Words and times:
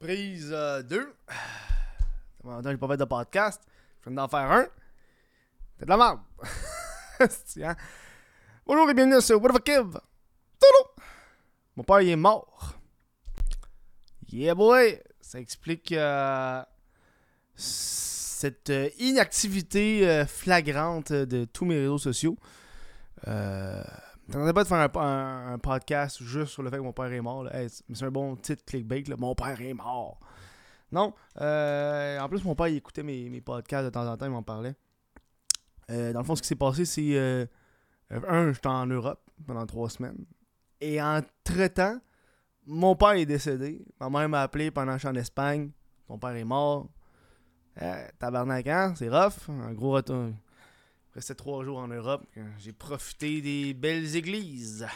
Prise 0.00 0.48
2. 0.48 1.14
Ça 2.42 2.60
j'ai 2.64 2.76
pas 2.78 2.88
fait 2.88 2.96
de 2.96 3.04
podcast. 3.04 3.60
Je 4.00 4.08
viens 4.08 4.16
d'en 4.16 4.28
faire 4.28 4.50
un. 4.50 4.66
C'est 5.78 5.84
de 5.84 5.90
la 5.90 5.96
merde. 5.98 6.20
Hein? 7.62 7.76
Bonjour 8.64 8.88
et 8.88 8.94
bienvenue 8.94 9.20
sur 9.20 9.42
What 9.42 9.52
the 9.58 9.62
Kiv. 9.62 10.00
Mon 11.76 11.84
père, 11.84 11.98
est 11.98 12.16
mort. 12.16 12.76
Yeah, 14.32 14.54
boy. 14.54 15.02
Ça 15.20 15.38
explique 15.38 15.92
euh, 15.92 16.62
cette 17.54 18.70
euh, 18.70 18.88
inactivité 18.98 20.08
euh, 20.08 20.24
flagrante 20.24 21.12
de 21.12 21.44
tous 21.44 21.66
mes 21.66 21.78
réseaux 21.78 21.98
sociaux. 21.98 22.38
Euh, 23.28 23.84
T'entendais 24.30 24.52
pas 24.52 24.62
de 24.62 24.68
faire 24.68 24.88
un, 24.96 25.58
podcast 25.58 26.22
juste 26.22 26.52
sur 26.52 26.62
le 26.62 26.70
fait 26.70 26.76
que 26.76 26.82
mon 26.82 26.92
père 26.92 27.12
est 27.12 27.20
mort. 27.20 27.48
c'est 27.92 28.04
un 28.04 28.10
bon 28.12 28.36
titre 28.36 28.64
clickbait. 28.64 29.02
Là. 29.08 29.16
Mon 29.18 29.34
père 29.34 29.60
est 29.60 29.74
mort. 29.74 30.20
Non. 30.92 31.14
euh, 31.40 32.20
en 32.20 32.28
plus, 32.28 32.44
mon 32.44 32.54
père 32.54 32.66
écoutait 32.66 33.02
mes, 33.02 33.40
podcasts 33.40 33.86
de 33.86 33.90
temps 33.90 34.06
en 34.06 34.16
temps. 34.16 34.26
Il 34.26 34.30
m'en 34.30 34.44
parlait. 34.44 34.76
Euh, 35.90 36.12
dans 36.12 36.20
le 36.20 36.24
fond, 36.24 36.36
ce 36.36 36.42
qui 36.42 36.48
s'est 36.48 36.54
passé, 36.54 36.84
c'est. 36.84 37.16
euh, 37.16 37.44
un, 38.28 38.52
j'étais 38.52 38.68
en 38.68 38.86
Europe 38.86 39.20
pendant 39.44 39.66
trois 39.66 39.90
semaines. 39.90 40.24
Et 40.80 41.02
entre-temps, 41.02 41.98
mon 42.66 42.94
père 42.94 43.12
est 43.12 43.26
décédé. 43.26 43.84
Ma 43.98 44.10
mère 44.10 44.28
m'a 44.28 44.42
appelé 44.42 44.70
pendant 44.70 44.92
que 44.92 44.98
je 44.98 45.08
suis 45.08 45.08
en 45.08 45.16
Espagne. 45.16 45.72
Mon 46.08 46.18
père 46.18 46.36
est 46.36 46.44
mort. 46.44 46.88
Tabarnak, 48.20 48.66
hein? 48.68 48.94
C'est 48.96 49.08
rough. 49.08 49.48
Un 49.48 49.72
gros 49.72 49.90
retour. 49.90 50.30
Resté 51.14 51.34
trois 51.34 51.64
jours 51.64 51.78
en 51.78 51.88
Europe. 51.88 52.24
J'ai 52.58 52.72
profité 52.72 53.40
des 53.40 53.74
belles 53.74 54.16
églises. 54.16 54.86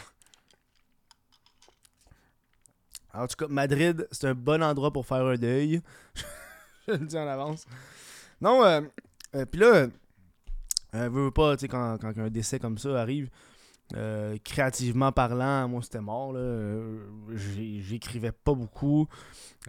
En 3.12 3.26
tout 3.26 3.36
cas, 3.36 3.48
Madrid, 3.48 4.08
c'est 4.10 4.26
un 4.26 4.34
bon 4.34 4.62
endroit 4.62 4.92
pour 4.92 5.06
faire 5.06 5.24
un 5.24 5.36
deuil. 5.36 5.80
Je 6.88 6.92
le 6.92 6.98
dis 6.98 7.16
en 7.16 7.26
avance. 7.26 7.66
Non, 8.40 8.64
euh, 8.64 8.80
euh, 9.36 9.46
puis 9.46 9.60
là, 9.60 9.86
euh, 10.94 11.08
veux, 11.08 11.24
veux 11.24 11.30
pas, 11.30 11.56
tu 11.56 11.62
sais, 11.62 11.68
quand 11.68 11.98
un 12.04 12.30
décès 12.30 12.58
comme 12.58 12.76
ça 12.76 13.00
arrive, 13.00 13.30
euh, 13.94 14.38
créativement 14.42 15.12
parlant, 15.12 15.68
moi 15.68 15.82
c'était 15.82 16.00
mort. 16.00 16.32
là. 16.32 16.40
Euh, 16.40 17.04
J'écrivais 17.36 18.32
pas 18.32 18.54
beaucoup. 18.54 19.06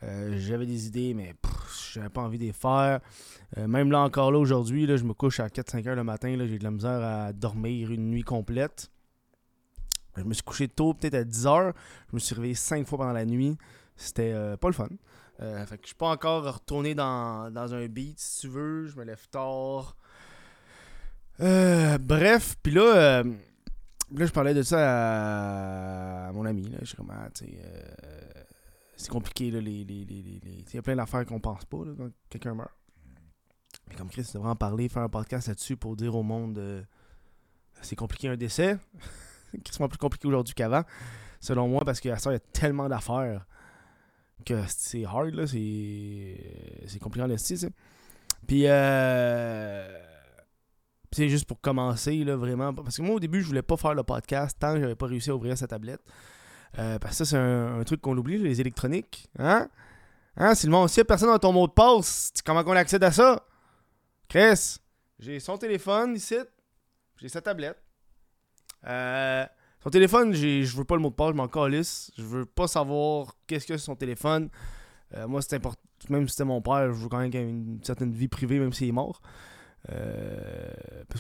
Euh, 0.04 0.36
J'avais 0.40 0.66
des 0.66 0.88
idées, 0.88 1.14
mais 1.14 1.34
pff, 1.42 1.92
j'avais 1.94 2.10
pas 2.10 2.22
envie 2.22 2.38
de 2.40 2.46
les 2.46 2.54
faire. 2.54 3.02
Même 3.58 3.92
là, 3.92 4.00
encore 4.00 4.32
là, 4.32 4.40
aujourd'hui, 4.40 4.86
là, 4.86 4.96
je 4.98 5.04
me 5.04 5.14
couche 5.14 5.40
à 5.40 5.48
4-5 5.48 5.88
heures 5.90 5.96
le 5.96 6.04
matin. 6.04 6.36
là, 6.38 6.48
J'ai 6.48 6.58
de 6.58 6.64
la 6.64 6.72
misère 6.72 7.04
à 7.04 7.34
dormir 7.34 7.92
une 7.92 8.10
nuit 8.10 8.24
complète. 8.24 8.90
Je 10.18 10.24
me 10.24 10.34
suis 10.34 10.44
couché 10.44 10.70
tôt, 10.70 10.94
peut-être 10.94 11.16
à 11.16 11.24
10 11.26 11.46
heures. 11.48 11.74
Je 12.10 12.16
me 12.16 12.20
suis 12.20 12.36
réveillé 12.36 12.56
5 12.56 12.88
fois 12.88 13.00
pendant 13.00 13.12
la 13.14 13.26
nuit. 13.26 13.58
C'était 13.98 14.34
pas 14.60 14.68
le 14.70 14.74
fun. 14.74 14.88
Je 15.40 15.66
suis 15.84 15.96
pas 15.96 16.10
encore 16.10 16.44
retourné 16.54 16.96
dans, 16.96 17.52
dans 17.52 17.74
un 17.74 17.86
beat, 17.88 18.18
si 18.20 18.42
tu 18.42 18.48
veux. 18.48 18.88
Je 18.88 18.96
me 18.98 19.04
lève 19.04 19.28
tard. 19.30 19.96
Bref, 21.40 22.56
puis 22.64 22.74
là, 22.74 23.24
là, 24.12 24.26
je 24.26 24.32
parlais 24.32 24.54
de 24.54 24.62
ça 24.62 26.28
à, 26.28 26.32
mon 26.32 26.46
ami. 26.46 26.70
Là. 26.70 26.78
Je 26.82 26.86
suis 26.86 26.98
comme, 26.98 27.12
ah, 27.12 27.30
tu 27.34 27.46
sais, 27.46 27.60
euh, 27.64 28.44
c'est 28.96 29.10
compliqué, 29.10 29.52
là, 29.52 29.60
les, 29.60 29.82
Il 29.82 30.74
y 30.74 30.78
a 30.78 30.82
plein 30.82 30.96
d'affaires 30.96 31.26
qu'on 31.26 31.40
pense 31.40 31.66
pas 31.66 31.78
quand 31.98 32.10
quelqu'un 32.30 32.54
meurt. 32.54 32.72
Mais 33.90 33.96
comme 33.96 34.10
Chris, 34.10 34.24
tu 34.24 34.34
devrais 34.34 34.50
en 34.50 34.56
parler, 34.56 34.90
faire 34.90 35.04
un 35.04 35.10
podcast 35.10 35.48
là-dessus 35.48 35.78
pour 35.78 35.96
dire 35.96 36.16
au 36.16 36.24
monde 36.24 36.58
euh, 36.58 36.82
c'est 37.82 37.96
compliqué 37.96 38.30
un 38.30 38.38
décès. 38.38 38.78
c'est 39.52 39.62
quasiment 39.62 39.88
plus 39.88 39.98
compliqué 39.98 40.28
aujourd'hui 40.28 40.54
qu'avant, 40.54 40.84
selon 41.40 41.68
moi, 41.68 41.84
parce 41.86 42.00
qu'à 42.00 42.18
ça, 42.18 42.32
il 42.32 42.34
y 42.34 42.38
a 42.38 42.40
tellement 42.40 42.90
d'affaires 42.90 43.46
que 44.46 44.62
c'est 44.68 45.06
hard, 45.06 45.34
là. 45.34 45.48
C'est, 45.48 46.84
c'est 46.88 47.00
compliqué 47.00 47.26
en 47.26 47.30
esti. 47.30 47.68
Puis, 48.48 48.64
euh, 48.66 50.15
c'est 51.16 51.30
juste 51.30 51.46
pour 51.46 51.62
commencer, 51.62 52.24
là, 52.24 52.36
vraiment. 52.36 52.74
Parce 52.74 52.98
que 52.98 53.02
moi, 53.02 53.16
au 53.16 53.20
début, 53.20 53.42
je 53.42 53.48
voulais 53.48 53.62
pas 53.62 53.78
faire 53.78 53.94
le 53.94 54.04
podcast 54.04 54.58
tant 54.60 54.74
que 54.74 54.82
j'avais 54.82 54.96
pas 54.96 55.06
réussi 55.06 55.30
à 55.30 55.36
ouvrir 55.36 55.58
sa 55.58 55.68
tablette. 55.68 56.02
Euh, 56.78 57.00
parce 57.00 57.18
que 57.18 57.24
ça, 57.24 57.26
c'est 57.26 57.38
un, 57.38 57.84
truc 57.84 58.02
qu'on 58.02 58.18
oublie, 58.18 58.38
les 58.38 58.60
électroniques. 58.60 59.30
Hein? 59.40 59.70
Hein, 60.38 60.54
y 60.54 61.00
a 61.00 61.06
personne 61.06 61.30
dans 61.30 61.40
ton 61.40 61.54
mot 61.54 61.68
de 61.68 61.72
passe, 61.72 62.34
comment 62.46 62.64
qu'on 62.66 62.74
accède 62.74 63.04
à 63.06 63.12
ça? 63.12 63.42
Chris, 64.28 64.80
j'ai 65.18 65.40
son 65.40 65.58
téléphone 65.58 66.16
ici, 66.16 66.36
j'ai 67.16 67.30
sa 67.30 67.42
tablette. 67.42 67.82
Euh, 68.86 69.46
son 69.82 69.90
téléphone, 69.90 70.34
je 70.34 70.76
veux 70.76 70.84
pas 70.84 70.96
le 70.96 71.02
mot 71.02 71.12
de 71.12 71.16
passe, 71.16 71.30
je 71.30 71.36
m'en 71.36 71.48
calisse. 71.48 72.12
Je 72.18 72.24
veux 72.24 72.46
pas 72.46 72.68
savoir 72.68 73.36
qu'est-ce 73.48 73.66
que 73.66 73.78
c'est 73.78 73.86
son 73.86 73.96
téléphone. 73.96 74.50
Euh, 75.16 75.28
moi, 75.28 75.42
c'est 75.42 75.56
important. 75.56 75.82
Même 76.10 76.28
si 76.28 76.34
c'était 76.34 76.44
mon 76.44 76.62
père, 76.62 76.94
je 76.94 77.00
veux 77.00 77.08
quand 77.08 77.20
même 77.20 77.32
qu'il 77.32 77.40
ait 77.40 77.50
une 77.50 77.80
certaine 77.82 78.12
vie 78.12 78.28
privée, 78.28 78.60
même 78.60 78.74
s'il 78.74 78.90
est 78.90 78.92
mort. 78.92 79.22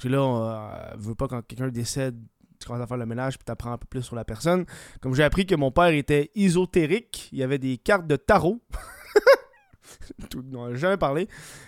Là, 0.09 0.23
on 0.23 0.49
euh, 0.49 0.95
veut 0.97 1.15
pas 1.15 1.27
quand 1.27 1.41
quelqu'un 1.41 1.67
décède, 1.69 2.15
tu 2.59 2.67
commences 2.67 2.83
à 2.83 2.87
faire 2.87 2.97
le 2.97 3.05
ménage 3.05 3.37
puis 3.37 3.45
t'apprends 3.45 3.73
un 3.73 3.77
peu 3.77 3.87
plus 3.87 4.03
sur 4.03 4.15
la 4.15 4.25
personne. 4.25 4.65
Comme 5.01 5.13
j'ai 5.15 5.23
appris 5.23 5.45
que 5.45 5.55
mon 5.55 5.71
père 5.71 5.87
était 5.87 6.31
ésotérique, 6.35 7.29
il 7.31 7.39
y 7.39 7.43
avait 7.43 7.57
des 7.57 7.77
cartes 7.77 8.07
de 8.07 8.15
tarot. 8.15 8.61
Tout- 10.29 10.43
on 10.53 10.69
n'a 10.69 10.75
jamais 10.75 10.97
parlé. 10.97 11.27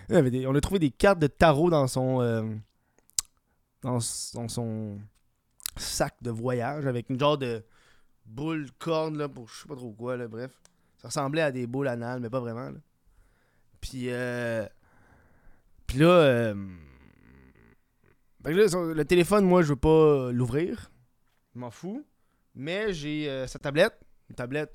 On 0.09 0.55
a 0.55 0.61
trouvé 0.61 0.79
des 0.79 0.91
cartes 0.91 1.19
de 1.19 1.27
tarot 1.27 1.69
dans 1.69 1.87
son 1.87 2.21
euh, 2.21 2.43
dans, 3.81 3.99
son 3.99 4.99
sac 5.75 6.15
de 6.21 6.31
voyage 6.31 6.85
avec 6.85 7.09
une 7.09 7.19
genre 7.19 7.37
de 7.37 7.63
boule 8.25 8.67
corne 8.79 9.17
là 9.17 9.29
pour 9.29 9.47
je 9.47 9.61
sais 9.61 9.67
pas 9.67 9.75
trop 9.75 9.91
quoi 9.91 10.17
là, 10.17 10.27
bref. 10.27 10.51
Ça 10.97 11.09
ressemblait 11.09 11.41
à 11.41 11.51
des 11.51 11.67
boules 11.67 11.87
anales 11.87 12.19
mais 12.19 12.29
pas 12.29 12.39
vraiment. 12.39 12.71
Puis 13.81 14.05
euh, 14.07 14.65
puis 15.85 15.99
là 15.99 16.07
euh, 16.07 16.55
fait 18.43 18.53
que 18.53 18.57
là, 18.59 18.67
son- 18.67 18.83
le 18.85 19.05
téléphone 19.05 19.45
moi 19.45 19.61
je 19.61 19.69
veux 19.69 19.75
pas 19.75 20.31
l'ouvrir. 20.31 20.91
Je 21.55 21.59
m'en 21.59 21.71
fous. 21.71 22.05
Mais 22.55 22.93
j'ai 22.93 23.29
euh, 23.29 23.45
sa 23.47 23.59
tablette, 23.59 23.99
une 24.29 24.35
tablette 24.35 24.73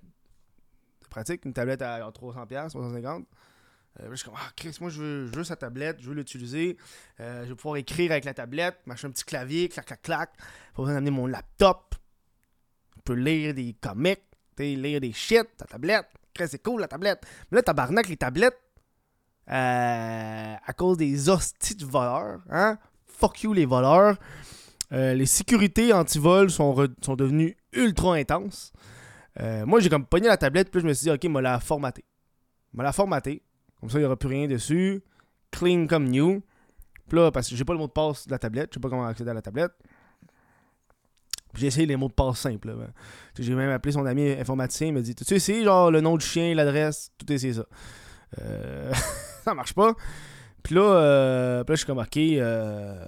pratique, 1.11 1.45
une 1.45 1.53
tablette 1.53 1.83
à 1.83 2.11
300 2.13 2.47
pièces, 2.47 2.73
350. 2.73 3.27
Euh, 4.01 4.05
là, 4.05 4.09
je 4.13 4.17
suis 4.17 4.25
comme, 4.25 4.39
ah, 4.39 4.51
Chris, 4.57 4.75
moi, 4.81 4.89
je 4.89 5.01
veux, 5.03 5.27
je 5.27 5.33
veux 5.37 5.45
sa 5.45 5.57
tablette, 5.57 6.01
je 6.01 6.09
veux 6.09 6.15
l'utiliser. 6.15 6.77
Euh, 7.21 7.45
je 7.45 7.51
vais 7.51 7.55
pouvoir 7.55 7.77
écrire 7.77 8.13
avec 8.13 8.25
la 8.25 8.33
tablette, 8.35 8.79
m'acheter 8.87 9.09
un 9.09 9.11
petit 9.11 9.25
clavier, 9.25 9.69
clac, 9.69 9.85
clac, 9.85 10.01
clac. 10.01 10.31
Pas 10.75 10.83
besoin 10.83 10.95
d'amener 10.95 11.11
mon 11.11 11.27
laptop. 11.27 11.95
Je 12.97 13.01
peux 13.03 13.15
lire 13.15 13.53
des 13.53 13.75
comics, 13.81 14.23
lire 14.59 15.01
des 15.01 15.13
shit, 15.13 15.45
ta 15.57 15.67
tablette. 15.67 16.07
Chris, 16.33 16.47
c'est 16.49 16.63
cool, 16.63 16.81
la 16.81 16.89
tablette. 16.89 17.27
Mais 17.51 17.57
là, 17.57 17.63
tabarnak, 17.63 18.09
les 18.09 18.17
tablettes, 18.17 18.59
euh, 19.51 20.55
à 20.65 20.73
cause 20.75 20.97
des 20.97 21.29
hosties 21.29 21.75
de 21.75 21.85
voleurs, 21.85 22.41
hein? 22.49 22.79
Fuck 23.19 23.43
you, 23.43 23.53
les 23.53 23.67
voleurs. 23.67 24.17
Euh, 24.93 25.15
les 25.15 25.27
sécurités 25.27 25.93
anti-vol 25.93 26.51
sont, 26.51 26.87
sont 27.01 27.17
devenues 27.17 27.57
ultra 27.73 28.15
intenses. 28.15 28.73
Euh, 29.41 29.65
moi, 29.65 29.81
j'ai 29.81 29.89
comme 29.89 30.05
pogné 30.05 30.29
la 30.29 30.37
tablette, 30.37 30.71
puis 30.71 30.81
je 30.81 30.87
me 30.87 30.93
suis 30.93 31.05
dit, 31.05 31.11
ok, 31.11 31.25
moi 31.25 31.41
la 31.41 31.61
formater. 31.61 32.05
Moi 32.73 32.85
la 32.85 32.93
formater. 32.93 33.43
Comme 33.81 33.91
ça, 33.91 33.99
il 33.99 34.03
n'y 34.03 34.07
aura 34.07 34.17
plus 34.17 34.29
rien 34.29 34.47
dessus. 34.47 35.03
Clean 35.51 35.87
comme 35.87 36.09
new. 36.09 36.43
Puis 37.09 37.19
là, 37.19 37.31
parce 37.31 37.49
que 37.49 37.57
j'ai 37.57 37.65
pas 37.65 37.73
le 37.73 37.79
mot 37.79 37.87
de 37.87 37.93
passe 37.93 38.27
de 38.27 38.31
la 38.31 38.39
tablette, 38.39 38.71
je 38.71 38.75
sais 38.75 38.81
pas 38.81 38.89
comment 38.89 39.07
accéder 39.07 39.31
à 39.31 39.35
la 39.35 39.43
tablette. 39.43 39.73
J'ai 41.55 41.67
essayé 41.67 41.87
les 41.87 41.97
mots 41.97 42.09
de 42.09 42.15
passe 42.15 42.39
simples. 42.39 42.75
sais, 43.37 43.43
J'ai 43.43 43.55
même 43.55 43.71
appelé 43.71 43.93
son 43.93 44.07
ami 44.07 44.31
informaticien, 44.31 44.87
il 44.89 44.95
m'a 44.95 45.01
dit 45.01 45.15
Tu 45.15 45.39
sais, 45.39 45.65
genre 45.65 45.91
le 45.91 46.01
nom 46.01 46.17
du 46.17 46.25
chien, 46.25 46.55
l'adresse, 46.55 47.11
tout 47.19 47.31
essayé 47.31 47.53
ça. 47.53 47.67
Euh, 48.41 48.93
ça 49.45 49.53
marche 49.53 49.75
pas. 49.75 49.95
Puis 50.63 50.75
là, 50.75 50.83
euh, 50.83 51.59
là, 51.59 51.65
je 51.69 51.75
suis 51.75 51.87
comme 51.87 51.99
Ok, 51.99 52.17
euh, 52.17 53.05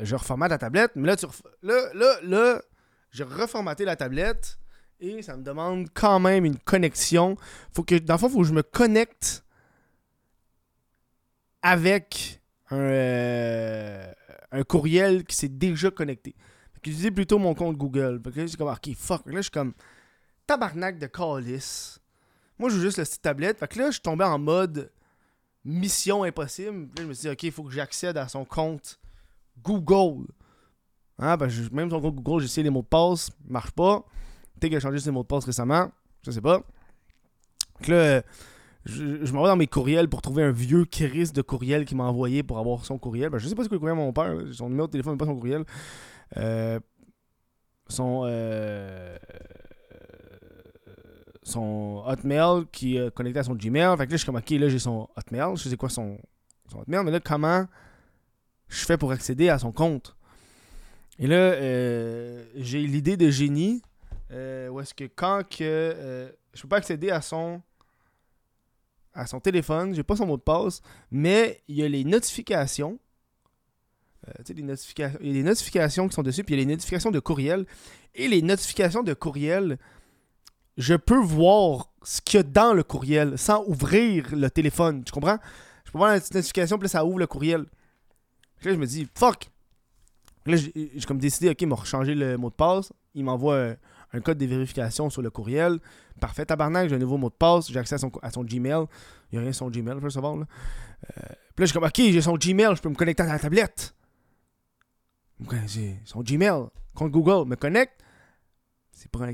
je 0.00 0.16
reformate 0.16 0.50
la 0.50 0.58
tablette. 0.58 0.92
Mais 0.94 1.08
là, 1.08 1.16
tu 1.16 1.26
là, 1.62 1.92
là, 1.94 2.18
là, 2.22 2.62
j'ai 3.10 3.24
reformaté 3.24 3.84
la 3.84 3.96
tablette 3.96 4.58
et 5.00 5.22
ça 5.22 5.36
me 5.36 5.42
demande 5.42 5.88
quand 5.92 6.18
même 6.20 6.44
une 6.44 6.58
connexion. 6.58 7.36
Faut 7.72 7.82
que, 7.82 7.96
dans 7.96 8.14
le 8.14 8.18
fond, 8.18 8.28
il 8.28 8.32
faut 8.32 8.40
que 8.40 8.46
je 8.46 8.54
me 8.54 8.62
connecte 8.62 9.44
avec 11.62 12.40
un, 12.70 12.78
euh, 12.78 14.12
courriel 14.68 15.24
qui 15.24 15.36
s'est 15.36 15.48
déjà 15.48 15.90
connecté. 15.90 16.34
J'utilisais 16.74 17.10
plutôt 17.10 17.38
mon 17.38 17.54
compte 17.54 17.76
Google. 17.76 18.20
Fait 18.24 18.30
que 18.30 18.40
là, 18.40 18.48
c'est 18.48 18.56
comme, 18.56 18.68
ok, 18.68 18.94
fuck. 18.96 19.26
Là, 19.26 19.36
je 19.36 19.42
suis 19.42 19.50
comme, 19.50 19.74
tabarnak 20.46 20.98
de 20.98 21.06
calice. 21.06 22.00
Moi, 22.58 22.70
je 22.70 22.76
joue 22.76 22.82
juste 22.82 22.98
le 22.98 23.04
site 23.04 23.20
tablette. 23.20 23.58
Fait 23.58 23.68
que 23.68 23.78
là, 23.78 23.86
je 23.86 23.92
suis 23.92 24.00
tombé 24.00 24.24
en 24.24 24.38
mode 24.38 24.90
mission 25.66 26.22
impossible. 26.22 26.88
Là, 26.96 27.02
je 27.02 27.04
me 27.04 27.12
suis 27.12 27.22
dit, 27.22 27.32
ok, 27.32 27.42
il 27.42 27.52
faut 27.52 27.64
que 27.64 27.72
j'accède 27.72 28.16
à 28.16 28.28
son 28.28 28.44
compte 28.44 28.98
Google. 29.62 30.26
Hein, 31.18 31.36
ben, 31.36 31.50
même 31.72 31.90
son 31.90 32.00
compte 32.00 32.14
Google, 32.14 32.40
j'ai 32.40 32.46
essayé 32.46 32.62
les 32.62 32.70
mots 32.70 32.82
de 32.82 32.86
passe, 32.86 33.30
marche 33.48 33.72
pas. 33.72 34.04
Peut-être 34.54 34.70
qu'il 34.70 34.76
a 34.76 34.80
changé 34.80 34.98
ses 34.98 35.10
mots 35.10 35.22
de 35.22 35.26
passe 35.26 35.44
récemment, 35.44 35.90
je 36.22 36.30
sais 36.30 36.40
pas. 36.40 36.62
Que 37.82 37.92
là, 37.92 38.22
je, 38.84 39.24
je 39.24 39.32
m'en 39.32 39.42
vais 39.42 39.48
dans 39.48 39.56
mes 39.56 39.66
courriels 39.66 40.08
pour 40.08 40.22
trouver 40.22 40.44
un 40.44 40.52
vieux 40.52 40.84
Chris 40.84 41.32
de 41.32 41.42
courriel 41.42 41.84
qui 41.84 41.94
m'a 41.94 42.04
envoyé 42.04 42.42
pour 42.42 42.58
avoir 42.58 42.84
son 42.84 42.98
courriel. 42.98 43.30
Ben, 43.30 43.38
je 43.38 43.48
sais 43.48 43.54
pas 43.54 43.62
c'est 43.62 43.68
quoi 43.68 43.76
le 43.76 43.80
courriel 43.80 43.98
de 43.98 44.02
mon 44.02 44.12
père, 44.12 44.54
son 44.54 44.68
numéro 44.68 44.86
de 44.86 44.92
téléphone, 44.92 45.14
mais 45.14 45.18
pas 45.18 45.26
son 45.26 45.34
courriel. 45.34 45.64
Euh, 46.36 46.78
son, 47.88 48.22
euh, 48.24 49.16
son 51.46 52.02
Hotmail 52.04 52.66
qui 52.72 52.96
est 52.96 53.14
connecté 53.14 53.38
à 53.38 53.44
son 53.44 53.54
Gmail. 53.54 53.96
Fait 53.96 54.06
que 54.06 54.10
là, 54.10 54.16
je 54.16 54.16
suis 54.16 54.26
comme, 54.26 54.36
ok, 54.36 54.50
là, 54.50 54.68
j'ai 54.68 54.80
son 54.80 55.08
Hotmail. 55.16 55.56
Je 55.56 55.68
sais 55.68 55.76
quoi 55.76 55.88
son, 55.88 56.18
son 56.70 56.80
Hotmail. 56.80 57.04
Mais 57.04 57.12
là, 57.12 57.20
comment 57.20 57.66
je 58.68 58.84
fais 58.84 58.98
pour 58.98 59.12
accéder 59.12 59.48
à 59.48 59.58
son 59.58 59.70
compte? 59.70 60.16
Et 61.20 61.28
là, 61.28 61.36
euh, 61.36 62.44
j'ai 62.56 62.80
l'idée 62.80 63.16
de 63.16 63.30
génie. 63.30 63.80
Euh, 64.32 64.68
où 64.68 64.80
est-ce 64.80 64.92
que 64.92 65.04
quand 65.04 65.42
que. 65.48 65.62
Euh, 65.62 66.28
je 66.52 66.62
peux 66.62 66.68
pas 66.68 66.78
accéder 66.78 67.10
à 67.10 67.20
son. 67.20 67.62
à 69.14 69.26
son 69.26 69.38
téléphone, 69.38 69.94
j'ai 69.94 70.02
pas 70.02 70.16
son 70.16 70.26
mot 70.26 70.36
de 70.36 70.42
passe, 70.42 70.82
mais 71.12 71.62
il 71.68 71.76
y 71.76 71.84
a 71.84 71.88
les 71.88 72.02
notifications. 72.02 72.98
sais, 74.44 74.52
les 74.52 74.62
notifications. 74.62 75.18
Il 75.20 75.28
y 75.28 75.30
a 75.30 75.34
les 75.34 75.42
notifications 75.44 76.08
qui 76.08 76.14
sont 76.16 76.24
dessus, 76.24 76.42
puis 76.42 76.56
il 76.56 76.58
y 76.58 76.62
a 76.62 76.66
les 76.66 76.72
notifications 76.72 77.12
de 77.12 77.20
courriel. 77.20 77.66
Et 78.16 78.26
les 78.26 78.42
notifications 78.42 79.04
de 79.04 79.14
courriel, 79.14 79.78
je 80.76 80.94
peux 80.94 81.18
voir 81.18 81.90
ce 82.02 82.20
qu'il 82.20 82.38
y 82.38 82.40
a 82.40 82.42
dans 82.42 82.74
le 82.74 82.82
courriel 82.82 83.38
sans 83.38 83.64
ouvrir 83.66 84.34
le 84.34 84.50
téléphone. 84.50 85.04
Tu 85.04 85.12
comprends? 85.12 85.38
Je 85.84 85.90
peux 85.90 85.98
voir 85.98 86.12
la 86.12 86.20
petite 86.20 86.34
notification, 86.34 86.78
puis 86.78 86.84
là, 86.84 86.88
ça 86.88 87.04
ouvre 87.04 87.18
le 87.18 87.26
courriel. 87.26 87.64
Là, 88.62 88.72
je 88.72 88.76
me 88.76 88.86
dis, 88.86 89.08
fuck! 89.14 89.50
Là, 90.46 90.56
j'ai 90.56 90.90
comme 91.06 91.18
décidé, 91.18 91.50
ok, 91.50 91.60
il 91.60 91.68
m'a 91.68 91.76
changé 91.84 92.14
le 92.14 92.36
mot 92.36 92.50
de 92.50 92.54
passe. 92.54 92.92
Il 93.14 93.24
m'envoie 93.24 93.74
un, 94.12 94.20
code 94.20 94.38
de 94.38 94.46
vérification 94.46 95.10
sur 95.10 95.22
le 95.22 95.30
courriel. 95.30 95.78
Parfait, 96.20 96.46
tabarnak, 96.46 96.88
j'ai 96.88 96.94
un 96.94 96.98
nouveau 96.98 97.16
mot 97.16 97.28
de 97.28 97.34
passe. 97.34 97.70
J'ai 97.70 97.78
accès 97.78 97.96
à 97.96 97.98
son, 97.98 98.12
à 98.22 98.30
son 98.30 98.44
Gmail. 98.44 98.84
Il 99.30 99.34
n'y 99.34 99.38
a 99.38 99.42
rien 99.42 99.52
sur 99.52 99.66
son 99.66 99.70
Gmail, 99.70 99.96
je 99.98 100.04
veux 100.04 100.10
savoir. 100.10 100.36
Là. 100.36 100.46
Euh, 101.18 101.22
puis 101.54 101.62
là, 101.62 101.66
je 101.66 101.72
comme, 101.72 101.84
ok, 101.84 101.96
j'ai 101.96 102.20
son 102.20 102.36
Gmail, 102.36 102.76
je 102.76 102.82
peux 102.82 102.88
me 102.88 102.94
connecter 102.94 103.22
à 103.24 103.26
la 103.26 103.38
tablette. 103.38 103.94
Son 106.04 106.22
Gmail, 106.22 106.66
compte 106.94 107.10
Google, 107.10 107.48
me 107.48 107.56
connecte. 107.56 108.02
C'est 108.96 109.10
pas, 109.10 109.26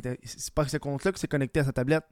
pas 0.55 0.69
ce 0.69 0.77
compte-là 0.77 1.13
que 1.13 1.21
c'est 1.21 1.29
connecté 1.29 1.61
à 1.61 1.65
sa 1.65 1.73
tablette. 1.73 2.05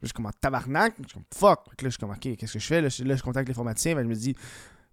Je 0.00 0.06
suis 0.06 0.12
comme 0.14 0.26
en 0.26 0.30
tabarnak. 0.30 0.94
Je 0.98 1.08
suis 1.08 1.14
comme 1.14 1.24
fuck. 1.34 1.66
là, 1.66 1.72
je 1.82 1.88
suis 1.88 1.98
comme, 1.98 2.10
ok, 2.10 2.36
qu'est-ce 2.36 2.52
que 2.52 2.58
je 2.60 2.66
fais? 2.66 2.80
Là, 2.80 2.88
je, 2.88 3.22
contacte 3.22 3.48
l'informaticien. 3.48 3.96
Ben, 3.96 4.04
je 4.04 4.08
me 4.08 4.14
dis, 4.14 4.36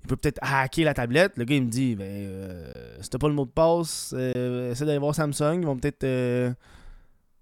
il 0.02 0.08
peut 0.08 0.16
peut-être 0.16 0.40
hacker 0.42 0.86
la 0.86 0.96
tablette. 0.96 1.38
Le 1.38 1.46
gars, 1.46 1.56
il 1.56 1.66
me 1.66 1.70
dit, 1.70 1.96
ben, 1.96 2.06
euh, 2.08 2.98
si 3.00 3.10
t'as 3.12 3.20
pas 3.20 3.28
le 3.28 3.36
mot 3.36 3.46
de 3.46 3.52
passe, 3.52 4.16
euh, 4.18 4.72
essaie 4.72 4.86
d'aller 4.86 4.98
voir 4.98 5.14
Samsung. 5.14 5.60
Ils 5.60 5.66
vont 5.68 5.78
peut-être 5.78 6.04
euh, 6.04 6.52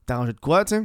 t'arranger 0.05 0.33
de 0.33 0.39
quoi, 0.41 0.65
tu 0.65 0.75
sais? 0.75 0.83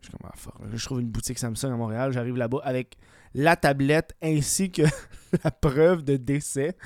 Je 0.00 0.08
suis 0.08 0.18
comme, 0.18 0.28
ah, 0.28 0.36
fuck. 0.36 0.54
Je 0.72 0.84
trouve 0.84 1.00
une 1.00 1.10
boutique 1.10 1.38
Samsung 1.38 1.72
à 1.72 1.76
Montréal. 1.76 2.10
J'arrive 2.10 2.36
là-bas 2.36 2.58
avec 2.64 2.96
la 3.32 3.54
tablette 3.54 4.12
ainsi 4.20 4.72
que 4.72 4.82
la 5.44 5.52
preuve 5.52 6.02
de 6.02 6.16
décès. 6.16 6.76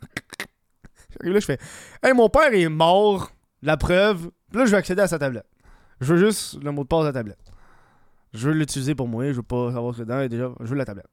là, 1.20 1.40
je 1.40 1.44
fais 1.44 1.58
Hey, 2.02 2.12
mon 2.12 2.28
père 2.28 2.52
est 2.52 2.68
mort, 2.68 3.30
la 3.62 3.76
preuve. 3.76 4.30
Là, 4.52 4.66
je 4.66 4.70
vais 4.70 4.76
accéder 4.76 5.02
à 5.02 5.08
sa 5.08 5.18
tablette. 5.18 5.46
Je 6.00 6.14
veux 6.14 6.26
juste 6.26 6.62
le 6.62 6.72
mot 6.72 6.82
de 6.82 6.88
passe 6.88 7.02
de 7.02 7.06
la 7.06 7.12
tablette. 7.12 7.38
Je 8.34 8.48
veux 8.48 8.54
l'utiliser 8.54 8.94
pour 8.94 9.08
moi, 9.08 9.26
je 9.28 9.36
veux 9.36 9.42
pas 9.42 9.72
savoir 9.72 9.94
ce 9.94 9.98
que 9.98 10.04
dedans. 10.04 10.26
Déjà, 10.26 10.50
je 10.60 10.66
veux 10.66 10.76
la 10.76 10.84
tablette. 10.84 11.08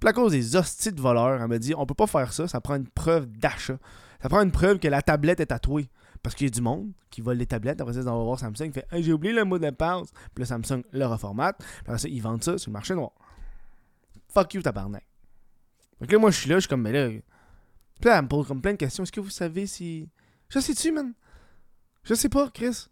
Puis 0.00 0.08
à 0.08 0.12
cause 0.12 0.32
des 0.32 0.56
hosties 0.56 0.92
de 0.92 1.00
voleurs, 1.00 1.40
elle 1.40 1.48
m'a 1.48 1.58
dit 1.58 1.74
on 1.76 1.86
peut 1.86 1.94
pas 1.94 2.06
faire 2.06 2.32
ça, 2.32 2.46
ça 2.48 2.60
prend 2.60 2.76
une 2.76 2.88
preuve 2.88 3.26
d'achat. 3.26 3.78
Ça 4.22 4.28
prend 4.28 4.42
une 4.42 4.52
preuve 4.52 4.78
que 4.78 4.88
la 4.88 5.02
tablette 5.02 5.40
est 5.40 5.46
tatouée. 5.46 5.88
Parce 6.22 6.34
qu'il 6.34 6.46
y 6.46 6.50
a 6.50 6.50
du 6.50 6.60
monde 6.60 6.90
qui 7.10 7.20
vole 7.20 7.36
les 7.36 7.46
tablettes. 7.46 7.80
Après 7.80 7.94
ça, 7.94 8.00
ils 8.00 8.04
vont 8.04 8.24
voir 8.24 8.38
Samsung. 8.38 8.64
Il 8.64 8.72
fait 8.72 8.86
hey, 8.90 9.02
J'ai 9.02 9.12
oublié 9.12 9.32
le 9.32 9.44
mot 9.44 9.58
de 9.58 9.70
passe. 9.70 10.10
Puis 10.34 10.42
là, 10.42 10.46
Samsung 10.46 10.82
le 10.90 11.06
reformate. 11.06 11.56
Puis 11.58 11.68
après 11.86 11.98
ça, 11.98 12.08
ils 12.08 12.20
vendent 12.20 12.42
ça 12.42 12.58
sur 12.58 12.70
le 12.70 12.72
marché 12.72 12.94
noir. 12.94 13.12
Fuck 14.28 14.54
you, 14.54 14.62
tabarnak. 14.62 15.06
Donc 16.00 16.10
là, 16.10 16.18
moi, 16.18 16.30
je 16.30 16.40
suis 16.40 16.50
là, 16.50 16.56
je 16.56 16.60
suis 16.60 16.68
comme 16.68 16.82
Mais 16.82 16.92
là, 16.92 17.10
puis 18.00 18.10
là, 18.10 18.18
elle 18.18 18.22
me 18.22 18.28
pose 18.28 18.46
comme 18.46 18.60
plein 18.60 18.72
de 18.72 18.78
questions. 18.78 19.02
Est-ce 19.02 19.12
que 19.12 19.20
vous 19.20 19.30
savez 19.30 19.66
si. 19.66 20.08
Je 20.48 20.58
sais-tu, 20.58 20.92
man? 20.92 21.12
Je 22.04 22.14
sais 22.14 22.28
pas, 22.28 22.50
Chris. 22.50 22.88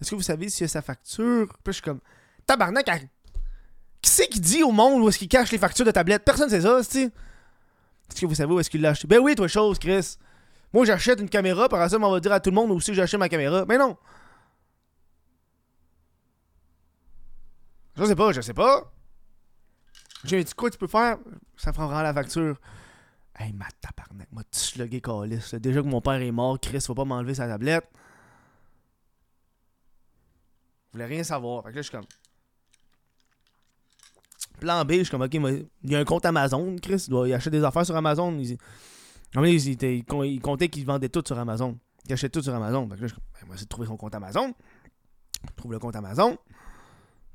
Est-ce 0.00 0.10
que 0.10 0.14
vous 0.14 0.22
savez 0.22 0.48
s'il 0.48 0.62
y 0.62 0.64
a 0.64 0.68
sa 0.68 0.82
facture? 0.82 1.48
Puis 1.64 1.66
je 1.66 1.72
suis 1.72 1.82
comme. 1.82 2.00
Tabarnak, 2.46 2.86
qui 4.02 4.10
c'est 4.10 4.26
qui 4.26 4.40
dit 4.40 4.62
au 4.62 4.72
monde 4.72 5.02
où 5.02 5.08
est-ce 5.08 5.18
qu'il 5.18 5.28
cache 5.28 5.52
les 5.52 5.58
factures 5.58 5.86
de 5.86 5.92
tablette? 5.92 6.24
Personne 6.24 6.50
sait 6.50 6.60
ça, 6.62 6.80
tu 6.82 6.98
Est-ce 6.98 8.20
que 8.20 8.26
vous 8.26 8.34
savez 8.34 8.52
où 8.52 8.58
est-ce 8.58 8.68
qu'il 8.68 8.82
l'a 8.82 8.90
acheté? 8.90 9.06
Ben 9.06 9.20
oui, 9.20 9.34
toi, 9.36 9.46
chose, 9.46 9.78
Chris. 9.78 10.16
Moi, 10.72 10.84
j'achète 10.84 11.20
une 11.20 11.28
caméra, 11.28 11.68
par 11.68 11.88
ça, 11.88 11.98
on 11.98 12.10
va 12.10 12.20
dire 12.20 12.32
à 12.32 12.40
tout 12.40 12.50
le 12.50 12.56
monde 12.56 12.70
où 12.72 12.80
c'est 12.80 12.92
que 12.92 12.96
j'achète 12.96 13.20
ma 13.20 13.28
caméra. 13.28 13.64
Mais 13.68 13.78
non. 13.78 13.96
Je 17.96 18.04
sais 18.04 18.16
pas, 18.16 18.32
je 18.32 18.40
sais 18.40 18.54
pas. 18.54 18.92
J'ai 20.24 20.42
dit 20.42 20.54
quoi 20.54 20.70
tu 20.70 20.78
peux 20.78 20.86
faire? 20.86 21.18
Ça 21.56 21.72
fera 21.72 21.86
vraiment 21.86 22.02
la 22.02 22.14
facture. 22.14 22.56
Hey, 23.38 23.52
ma 23.52 23.66
tabarnak, 23.80 24.30
m'a 24.32 24.42
slugué 24.50 25.00
calice. 25.00 25.54
Déjà 25.54 25.82
que 25.82 25.86
mon 25.86 26.00
père 26.00 26.20
est 26.20 26.30
mort, 26.30 26.60
Chris, 26.60 26.80
faut 26.80 26.94
pas 26.94 27.04
m'enlever 27.04 27.34
sa 27.34 27.48
tablette. 27.48 27.88
Je 30.88 30.92
voulais 30.92 31.06
rien 31.06 31.24
savoir. 31.24 31.62
Fait 31.64 31.70
que 31.70 31.76
là, 31.76 31.82
je 31.82 31.88
suis 31.88 31.96
comme. 31.96 32.06
Plan 34.60 34.84
B, 34.84 34.92
je 34.92 35.02
suis 35.04 35.10
comme, 35.10 35.22
ok, 35.22 35.34
il 35.34 35.90
y 35.90 35.96
a 35.96 35.98
un 35.98 36.04
compte 36.04 36.24
Amazon, 36.24 36.76
Chris, 36.80 37.04
il 37.06 37.10
doit 37.10 37.26
il 37.26 37.34
achète 37.34 37.52
des 37.52 37.64
affaires 37.64 37.86
sur 37.86 37.96
Amazon. 37.96 38.38
Il, 38.38 38.58
il, 39.34 40.40
comptait 40.40 40.68
qu'il 40.68 40.84
vendait 40.84 41.08
tout 41.08 41.22
sur 41.26 41.38
Amazon. 41.38 41.78
Il 42.04 42.12
achète 42.12 42.32
tout 42.32 42.42
sur 42.42 42.54
Amazon. 42.54 42.88
Fait 42.88 42.96
là, 42.96 43.00
je 43.02 43.06
suis 43.06 43.16
comme, 43.16 43.48
ben, 43.48 43.66
trouver 43.66 43.88
son 43.88 43.96
compte 43.96 44.14
Amazon. 44.14 44.54
Je 45.48 45.54
trouve 45.56 45.72
le 45.72 45.78
compte 45.78 45.96
Amazon, 45.96 46.36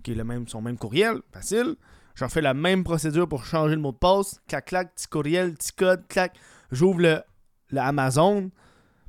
qui 0.03 0.11
est 0.11 0.15
le 0.15 0.23
même, 0.23 0.47
son 0.47 0.61
même 0.61 0.77
courriel, 0.77 1.21
facile. 1.31 1.75
J'en 2.17 2.29
fais 2.29 2.41
la 2.41 2.55
même 2.55 2.83
procédure 2.83 3.29
pour 3.29 3.45
changer 3.45 3.75
le 3.75 3.81
mot 3.81 3.91
de 3.91 3.97
passe. 3.97 4.41
Clac, 4.47 4.65
clac, 4.65 4.95
petit 4.95 5.07
courriel, 5.07 5.53
petit 5.53 5.71
code, 5.71 6.07
clac. 6.07 6.35
J'ouvre 6.71 6.99
le, 6.99 7.21
Amazon. 7.79 8.49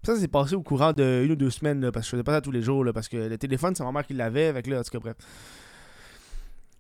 ça, 0.03 0.15
c'est 0.17 0.29
passé 0.29 0.55
au 0.55 0.63
courant 0.63 0.93
de 0.93 1.23
une 1.25 1.33
ou 1.33 1.37
deux 1.37 1.49
semaines, 1.49 1.91
parce 1.91 2.05
que 2.05 2.11
je 2.11 2.11
faisais 2.11 2.23
pas 2.23 2.33
ça 2.33 2.41
tous 2.43 2.51
les 2.51 2.61
jours, 2.61 2.85
parce 2.93 3.09
que 3.09 3.17
le 3.17 3.39
téléphone, 3.39 3.75
c'est 3.75 3.83
ma 3.83 3.93
mère 3.93 4.07
qui 4.07 4.13
l'avait, 4.13 4.49
avec 4.49 4.67
là, 4.67 4.81
en 4.81 4.83
tout 4.83 4.91
cas, 4.91 4.99
bref. 4.99 5.17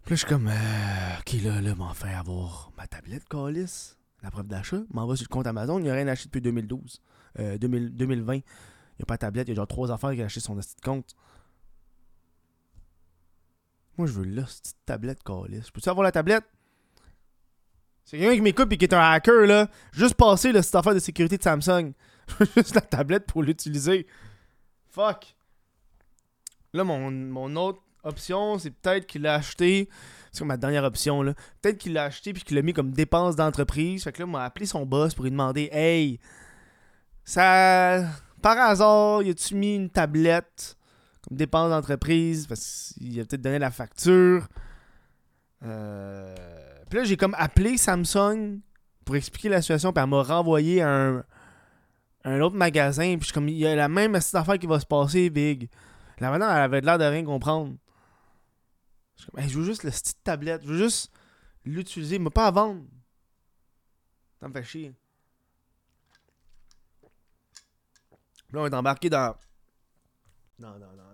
Puis 0.04 0.10
là, 0.10 0.16
je 0.16 0.16
suis 0.16 0.26
comme, 0.26 0.48
euh, 0.48 1.18
ok, 1.20 1.42
là, 1.44 1.60
là, 1.62 1.74
m'en 1.74 1.94
fait 1.94 2.12
avoir 2.12 2.72
ma 2.76 2.86
tablette, 2.86 3.26
Calis, 3.26 3.96
la 4.22 4.30
preuve 4.30 4.48
d'achat, 4.48 4.80
m'en 4.92 5.06
va 5.06 5.16
sur 5.16 5.26
le 5.30 5.32
compte 5.32 5.46
Amazon, 5.46 5.78
il 5.78 5.84
n'y 5.84 5.90
a 5.90 5.94
rien 5.94 6.08
acheté 6.08 6.26
depuis 6.26 6.42
2012, 6.42 7.00
euh, 7.38 7.56
2020. 7.56 8.34
Il 8.34 8.36
n'y 8.36 8.42
a 9.02 9.06
pas 9.06 9.14
de 9.14 9.20
tablette, 9.20 9.48
il 9.48 9.52
y 9.52 9.54
a 9.54 9.56
genre 9.56 9.66
trois 9.66 9.90
affaires 9.90 10.12
qui 10.12 10.20
a 10.20 10.26
acheté 10.26 10.40
son 10.40 10.56
petit 10.56 10.76
compte. 10.84 11.14
Moi, 13.98 14.06
je 14.06 14.12
veux 14.12 14.24
là, 14.24 14.44
cette 14.46 14.76
tablette, 14.86 15.24
Calis. 15.24 15.68
Peux-tu 15.74 15.88
avoir 15.88 16.04
la 16.04 16.12
tablette? 16.12 16.44
C'est 18.04 18.16
quelqu'un 18.16 18.36
qui 18.36 18.40
m'écoute 18.40 18.72
et 18.72 18.78
qui 18.78 18.84
est 18.84 18.94
un 18.94 19.00
hacker, 19.00 19.46
là. 19.46 19.68
Juste 19.92 20.14
passer 20.14 20.52
cette 20.62 20.74
affaire 20.76 20.94
de 20.94 21.00
sécurité 21.00 21.36
de 21.36 21.42
Samsung. 21.42 21.92
Je 22.40 22.44
juste 22.56 22.74
la 22.76 22.80
tablette 22.80 23.26
pour 23.26 23.42
l'utiliser. 23.42 24.06
Fuck. 24.88 25.34
Là, 26.72 26.84
mon, 26.84 27.10
mon 27.10 27.54
autre 27.56 27.82
option, 28.04 28.58
c'est 28.58 28.70
peut-être 28.70 29.06
qu'il 29.06 29.22
l'a 29.22 29.34
acheté. 29.34 29.88
C'est 30.30 30.44
ma 30.44 30.56
dernière 30.56 30.84
option, 30.84 31.22
là. 31.22 31.34
Peut-être 31.60 31.78
qu'il 31.78 31.92
l'a 31.92 32.04
acheté 32.04 32.32
puis 32.32 32.44
qu'il 32.44 32.56
l'a 32.56 32.62
mis 32.62 32.72
comme 32.72 32.92
dépense 32.92 33.34
d'entreprise. 33.34 34.04
Fait 34.04 34.12
que 34.12 34.20
là, 34.20 34.26
m'a 34.26 34.44
appelé 34.44 34.64
son 34.64 34.86
boss 34.86 35.14
pour 35.14 35.24
lui 35.24 35.32
demander 35.32 35.68
Hey, 35.72 36.20
ça. 37.24 38.06
Par 38.40 38.56
hasard, 38.56 39.22
y 39.24 39.30
a-tu 39.30 39.56
mis 39.56 39.74
une 39.74 39.90
tablette 39.90 40.77
dépense 41.30 41.70
d'entreprise 41.70 42.46
parce 42.46 42.94
qu'il 42.98 43.18
a 43.20 43.24
peut-être 43.24 43.42
donné 43.42 43.58
la 43.58 43.70
facture. 43.70 44.48
Euh... 45.62 46.34
Puis 46.88 46.98
là, 46.98 47.04
j'ai 47.04 47.16
comme 47.16 47.34
appelé 47.38 47.76
Samsung 47.76 48.60
pour 49.04 49.16
expliquer 49.16 49.48
la 49.48 49.60
situation, 49.60 49.92
puis 49.92 50.02
elle 50.02 50.10
m'a 50.10 50.22
renvoyé 50.22 50.82
à 50.82 50.90
un, 50.90 51.24
un 52.24 52.40
autre 52.40 52.56
magasin. 52.56 53.16
Puis 53.18 53.30
comme, 53.32 53.48
il 53.48 53.58
y 53.58 53.66
a 53.66 53.74
la 53.74 53.88
même 53.88 54.14
affaire 54.14 54.58
qui 54.58 54.66
va 54.66 54.80
se 54.80 54.86
passer, 54.86 55.30
Big. 55.30 55.68
La 56.18 56.30
madame, 56.30 56.50
elle 56.50 56.62
avait 56.62 56.80
l'air 56.80 56.98
de 56.98 57.04
rien 57.04 57.24
comprendre. 57.24 57.76
Je, 59.16 59.26
comme, 59.26 59.48
je 59.48 59.58
veux 59.58 59.64
juste 59.64 59.84
le 59.84 59.90
petite 59.90 60.22
tablette, 60.22 60.62
je 60.62 60.68
veux 60.68 60.78
juste 60.78 61.12
l'utiliser, 61.64 62.18
mais 62.18 62.30
pas 62.30 62.46
à 62.46 62.50
vendre. 62.50 62.84
Ça 64.40 64.48
me 64.48 64.52
fait 64.52 64.64
chier. 64.64 64.94
Là, 68.52 68.60
on 68.60 68.66
est 68.66 68.74
embarqué 68.74 69.10
dans. 69.10 69.36
Non, 70.58 70.78
non, 70.78 70.92
non 70.96 71.07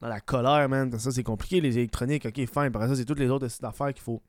dans 0.00 0.08
la 0.08 0.20
colère, 0.20 0.68
man. 0.68 0.98
Ça, 0.98 1.10
c'est 1.10 1.22
compliqué, 1.22 1.60
les 1.60 1.76
électroniques. 1.78 2.26
Ok, 2.26 2.46
fin. 2.46 2.70
Par 2.70 2.86
ça, 2.88 2.96
c'est 2.96 3.04
toutes 3.04 3.18
les 3.18 3.28
autres 3.28 3.48
affaires 3.64 3.92
qu'il 3.92 4.02
faut. 4.02 4.22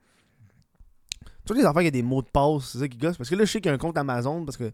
Toutes 1.45 1.57
les 1.57 1.65
affaires, 1.65 1.81
il 1.81 1.85
y 1.85 1.87
a 1.87 1.91
des 1.91 2.03
mots 2.03 2.21
de 2.21 2.29
passe, 2.29 2.71
c'est 2.71 2.79
ça 2.79 2.87
qui 2.87 2.97
gosse. 2.97 3.17
Parce 3.17 3.29
que 3.29 3.35
là, 3.35 3.45
je 3.45 3.51
sais 3.51 3.61
qu'il 3.61 3.69
y 3.69 3.71
a 3.71 3.75
un 3.75 3.79
compte 3.79 3.97
Amazon, 3.97 4.45
parce 4.45 4.57
que 4.57 4.71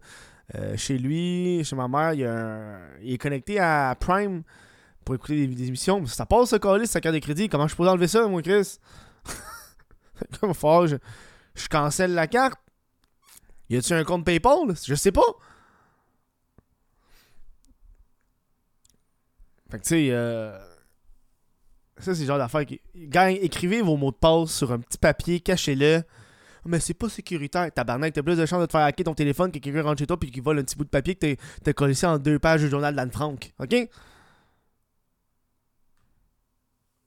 euh, 0.54 0.76
chez 0.76 0.98
lui, 0.98 1.62
chez 1.64 1.76
ma 1.76 1.88
mère, 1.88 2.12
il, 2.12 2.20
y 2.20 2.24
a 2.24 2.78
il 3.00 3.14
est 3.14 3.18
connecté 3.18 3.58
à 3.58 3.96
Prime 3.98 4.42
pour 5.04 5.14
écouter 5.14 5.46
des, 5.46 5.68
émissions. 5.68 6.04
Ça 6.06 6.26
passe 6.26 6.50
ce 6.50 6.56
colis, 6.56 6.86
sa 6.86 7.00
carte 7.00 7.14
de 7.14 7.20
crédit. 7.20 7.48
Comment 7.48 7.68
je 7.68 7.76
peux 7.76 7.88
enlever 7.88 8.08
ça, 8.08 8.26
moi, 8.26 8.42
Chris? 8.42 8.78
Comme 10.40 10.52
fort, 10.52 10.86
je, 10.86 10.96
je 11.54 11.68
cancelle 11.68 12.12
la 12.12 12.26
carte. 12.26 12.58
Y 13.70 13.76
a-tu 13.76 13.92
un 13.92 14.04
compte 14.04 14.24
PayPal? 14.24 14.74
Je 14.84 14.94
sais 14.94 15.12
pas. 15.12 15.22
Fait 19.70 19.78
que 19.78 19.82
tu 19.82 19.88
sais, 19.90 20.08
euh, 20.10 20.58
ça, 22.00 22.14
c'est 22.14 22.22
le 22.22 22.26
genre 22.26 22.38
d'affaire 22.38 22.64
qui. 22.66 22.80
Gang, 22.94 23.36
écrivez 23.40 23.82
vos 23.82 23.96
mots 23.96 24.10
de 24.10 24.16
passe 24.16 24.50
sur 24.50 24.72
un 24.72 24.78
petit 24.78 24.98
papier, 24.98 25.40
cachez-le. 25.40 26.02
Mais 26.64 26.80
c'est 26.80 26.94
pas 26.94 27.08
sécuritaire. 27.08 27.72
Tabarnak, 27.72 28.12
t'as 28.12 28.22
plus 28.22 28.36
de 28.36 28.44
chances 28.44 28.60
de 28.60 28.66
te 28.66 28.72
faire 28.72 28.82
hacker 28.82 29.04
ton 29.04 29.14
téléphone 29.14 29.50
que 29.50 29.58
quelqu'un 29.58 29.82
rentre 29.82 30.00
chez 30.00 30.06
toi 30.06 30.18
puis 30.18 30.30
qu'il 30.30 30.42
vole 30.42 30.58
un 30.58 30.64
petit 30.64 30.76
bout 30.76 30.84
de 30.84 30.90
papier 30.90 31.14
que 31.14 31.36
t'as 31.62 31.72
collé 31.72 32.04
en 32.04 32.18
deux 32.18 32.38
pages 32.38 32.60
du 32.60 32.68
journal 32.68 32.94
d'Anne 32.94 33.10
Frank. 33.10 33.52
OK? 33.58 33.88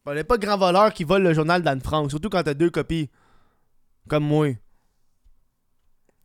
parlais 0.03 0.23
pas 0.23 0.37
grand 0.37 0.57
voleur 0.57 0.93
qui 0.93 1.03
vole 1.03 1.23
le 1.23 1.33
journal 1.33 1.61
d'Anne 1.61 1.81
Frank, 1.81 2.09
surtout 2.09 2.29
quand 2.29 2.43
t'as 2.43 2.53
deux 2.53 2.69
copies. 2.69 3.09
Comme 4.07 4.25
moi. 4.25 4.47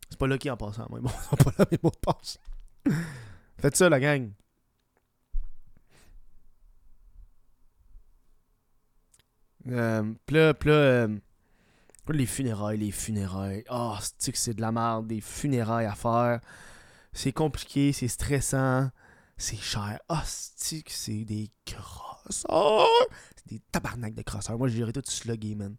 C'est 0.09 0.17
pas 0.17 0.27
là 0.27 0.37
qui 0.37 0.49
en 0.49 0.57
passe 0.57 0.77
moi. 0.89 0.99
Bon, 1.01 1.11
c'est 1.29 1.43
pas 1.43 1.51
là 1.59 1.65
mes 1.71 1.79
mots 1.83 1.91
de 1.91 1.97
passe. 1.97 2.39
Faites 3.59 3.75
ça, 3.75 3.89
la 3.89 3.99
gang. 3.99 4.31
Euh, 9.69 10.13
là, 10.29 10.53
euh, 10.65 11.07
les 12.09 12.25
funérailles, 12.25 12.77
les 12.77 12.91
funérailles. 12.91 13.63
Oh, 13.69 13.95
c'est 14.17 14.31
que 14.31 14.37
c'est 14.37 14.53
de 14.53 14.61
la 14.61 14.71
merde, 14.71 15.07
des 15.07 15.21
funérailles 15.21 15.85
à 15.85 15.95
faire? 15.95 16.39
C'est 17.13 17.33
compliqué, 17.33 17.93
c'est 17.93 18.07
stressant, 18.07 18.89
c'est 19.37 19.57
cher. 19.57 19.99
Oh, 20.09 20.15
c'est 20.23 20.81
que 20.81 20.91
c'est 20.91 21.25
des 21.25 21.49
crosseurs? 21.65 22.87
C'est 23.35 23.47
des 23.47 23.61
tabarnak 23.71 24.13
de 24.13 24.21
crosseurs. 24.21 24.57
Moi, 24.57 24.67
j'irais 24.67 24.93
tout 24.93 25.01
sluggy, 25.05 25.55
man. 25.55 25.75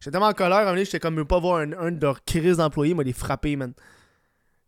J'étais 0.00 0.12
tellement 0.12 0.28
en 0.28 0.32
colère, 0.32 0.66
un 0.68 0.76
j'étais 0.76 1.00
comme, 1.00 1.16
même 1.16 1.26
pas 1.26 1.40
voir 1.40 1.58
un, 1.58 1.72
un 1.72 1.90
de 1.90 2.00
leurs 2.00 2.24
crises 2.24 2.56
d'employés, 2.58 2.94
moi, 2.94 3.04
les 3.04 3.12
frapper, 3.12 3.56
man. 3.56 3.74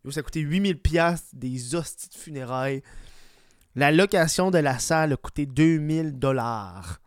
Yo, 0.03 0.11
ça 0.11 0.19
a 0.21 0.23
coûté 0.23 0.43
8000$ 0.43 1.21
des 1.33 1.75
hosties 1.75 2.09
de 2.09 2.15
funérailles. 2.15 2.83
La 3.75 3.91
location 3.91 4.51
de 4.51 4.57
la 4.57 4.79
salle 4.79 5.13
a 5.13 5.17
coûté 5.17 5.45
2000$. 5.45 7.00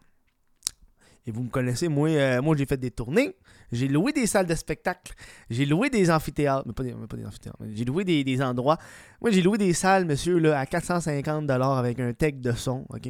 Et 1.26 1.30
vous 1.30 1.42
me 1.42 1.48
connaissez, 1.48 1.88
moi, 1.88 2.10
euh, 2.10 2.42
moi 2.42 2.54
j'ai 2.56 2.66
fait 2.66 2.76
des 2.76 2.90
tournées. 2.90 3.34
J'ai 3.72 3.88
loué 3.88 4.12
des 4.12 4.26
salles 4.26 4.46
de 4.46 4.54
spectacle. 4.54 5.14
J'ai 5.48 5.64
loué 5.64 5.88
des 5.88 6.10
amphithéâtres. 6.10 6.64
Mais 6.66 6.74
pas 6.74 6.82
des, 6.82 7.24
amphithéâtres. 7.24 7.58
J'ai 7.72 7.84
loué 7.86 8.04
des, 8.04 8.22
des, 8.24 8.42
endroits. 8.42 8.76
Moi, 9.22 9.30
j'ai 9.30 9.40
loué 9.40 9.56
des 9.56 9.72
salles, 9.72 10.04
monsieur, 10.04 10.38
là, 10.38 10.58
à 10.58 10.64
450$ 10.64 11.78
avec 11.78 11.98
un 11.98 12.12
tech 12.12 12.34
de 12.34 12.52
son. 12.52 12.84
OK? 12.90 13.08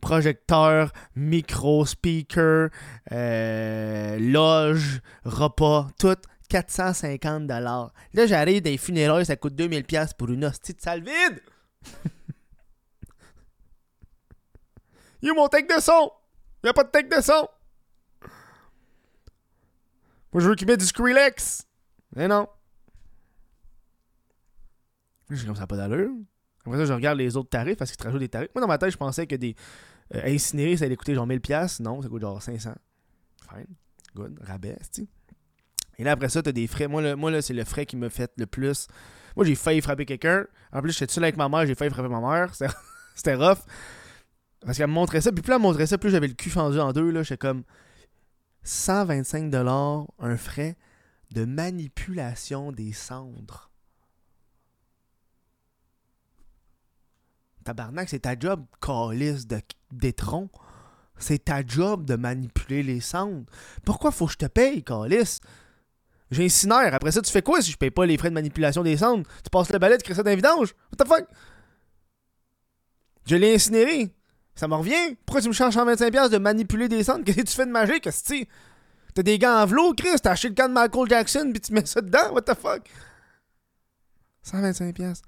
Projecteur, 0.00 0.92
micro, 1.14 1.86
speaker, 1.86 2.70
euh, 3.12 4.18
loge, 4.18 5.00
repas, 5.24 5.88
tout. 5.98 6.16
450$. 6.50 7.46
Là, 7.48 8.26
j'arrive 8.26 8.62
des 8.62 8.76
funérailles, 8.76 9.26
ça 9.26 9.34
coûte 9.36 9.54
2000$ 9.54 10.14
pour 10.16 10.30
une 10.30 10.44
hostie 10.44 10.74
de 10.74 10.80
salle 10.80 11.02
vide. 11.02 11.42
Yo, 15.22 15.34
mon 15.34 15.48
tech 15.48 15.66
de 15.66 15.80
son! 15.80 16.12
Y'a 16.66 16.72
pas 16.72 16.82
de 16.82 16.90
tech 16.90 17.08
de 17.08 17.22
son! 17.22 17.48
Moi, 20.32 20.42
je 20.42 20.48
veux 20.48 20.56
qu'il 20.56 20.66
mette 20.66 20.80
du 20.80 20.86
Skrillex! 20.86 21.64
Mais 22.16 22.26
non! 22.26 22.48
J'ai 25.30 25.46
comme 25.46 25.54
ça 25.54 25.68
pas 25.68 25.76
d'allure. 25.76 26.10
Après 26.66 26.78
ça, 26.78 26.84
je 26.86 26.92
regarde 26.92 27.18
les 27.18 27.36
autres 27.36 27.50
tarifs 27.50 27.76
parce 27.76 27.92
qu'ils 27.92 27.98
te 27.98 28.02
rajoutent 28.02 28.18
des 28.18 28.28
tarifs. 28.28 28.48
Moi, 28.52 28.60
dans 28.60 28.66
ma 28.66 28.78
tête, 28.78 28.90
je 28.90 28.96
pensais 28.96 29.28
que 29.28 29.36
des 29.36 29.54
euh, 30.12 30.22
incinérés, 30.24 30.76
ça 30.76 30.86
allait 30.86 30.96
coûter 30.96 31.14
genre 31.14 31.28
1000$. 31.28 31.82
Non, 31.82 32.02
ça 32.02 32.08
coûte 32.08 32.22
genre 32.22 32.42
500. 32.42 32.74
Fine. 33.48 33.66
Good. 34.16 34.40
Rabais, 34.42 34.76
tu 34.92 35.06
Et 35.98 36.02
là, 36.04 36.12
après 36.12 36.28
ça, 36.28 36.42
t'as 36.42 36.50
des 36.50 36.66
frais. 36.66 36.88
Moi, 36.88 37.00
là, 37.00 37.14
moi, 37.14 37.30
là 37.30 37.42
c'est 37.42 37.54
le 37.54 37.64
frais 37.64 37.86
qui 37.86 37.96
me 37.96 38.08
fait 38.08 38.32
le 38.38 38.46
plus. 38.46 38.88
Moi, 39.36 39.46
j'ai 39.46 39.54
failli 39.54 39.80
frapper 39.80 40.04
quelqu'un. 40.04 40.46
En 40.72 40.82
plus, 40.82 40.98
j'étais 40.98 41.12
seul 41.12 41.22
avec 41.22 41.36
ma 41.36 41.48
mère, 41.48 41.64
j'ai 41.64 41.76
failli 41.76 41.92
frapper 41.92 42.08
ma 42.08 42.20
mère. 42.20 42.52
C'était 43.14 43.36
rough. 43.36 43.60
Parce 44.64 44.78
qu'elle 44.78 44.88
me 44.88 44.92
montrait 44.92 45.20
ça. 45.20 45.32
Puis 45.32 45.42
plus 45.42 45.52
elle 45.52 45.58
me 45.58 45.64
montrait 45.64 45.86
ça, 45.86 45.98
plus 45.98 46.10
j'avais 46.10 46.28
le 46.28 46.34
cul 46.34 46.50
fendu 46.50 46.80
en 46.80 46.92
deux. 46.92 47.10
Là, 47.10 47.22
j'étais 47.22 47.38
comme 47.38 47.64
125$ 48.64 50.06
un 50.18 50.36
frais 50.36 50.76
de 51.32 51.44
manipulation 51.44 52.72
des 52.72 52.92
cendres. 52.92 53.70
Tabarnak, 57.64 58.08
c'est 58.08 58.20
ta 58.20 58.38
job, 58.38 58.64
calice 58.80 59.46
de 59.46 59.60
d'étron. 59.90 60.48
C'est 61.18 61.46
ta 61.46 61.66
job 61.66 62.04
de 62.04 62.14
manipuler 62.14 62.82
les 62.82 63.00
cendres. 63.00 63.46
Pourquoi 63.84 64.10
faut 64.12 64.26
que 64.26 64.32
je 64.32 64.38
te 64.38 64.46
paye, 64.46 64.84
calice? 64.84 65.40
J'incinère. 66.30 66.92
Après 66.94 67.12
ça, 67.12 67.22
tu 67.22 67.30
fais 67.30 67.42
quoi 67.42 67.62
si 67.62 67.70
je 67.70 67.76
paye 67.76 67.90
pas 67.90 68.04
les 68.04 68.18
frais 68.18 68.30
de 68.30 68.34
manipulation 68.34 68.82
des 68.82 68.96
cendres? 68.96 69.26
Tu 69.42 69.50
passes 69.50 69.72
le 69.72 69.78
balai, 69.78 69.96
tu 69.98 70.04
crées 70.04 70.14
ça 70.14 70.22
d'un 70.22 70.34
vidange? 70.34 70.74
What 70.92 71.04
the 71.04 71.08
fuck? 71.08 71.26
Je 73.26 73.36
l'ai 73.36 73.54
incinéré. 73.54 74.15
Ça 74.56 74.66
me 74.66 74.74
revient. 74.74 75.16
Pourquoi 75.24 75.42
tu 75.42 75.48
me 75.48 75.52
changes 75.52 75.76
125$ 75.76 76.30
de 76.30 76.38
manipuler 76.38 76.88
des 76.88 77.04
cendres? 77.04 77.24
Qu'est-ce 77.26 77.36
que 77.38 77.42
tu 77.42 77.54
fais 77.54 77.66
de 77.66 77.70
magique, 77.70 78.02
que 78.02 78.44
T'as 79.14 79.22
des 79.22 79.38
gants 79.38 79.62
en 79.62 79.66
velours, 79.66 79.94
Chris? 79.96 80.18
T'as 80.22 80.32
acheté 80.32 80.48
le 80.48 80.54
camp 80.54 80.68
de 80.68 80.74
Michael 80.74 81.08
Jackson 81.08 81.50
puis 81.52 81.60
tu 81.60 81.72
mets 81.72 81.86
ça 81.86 82.00
dedans? 82.00 82.32
What 82.32 82.42
the 82.42 82.54
fuck? 82.54 82.82
125$. 84.44 85.22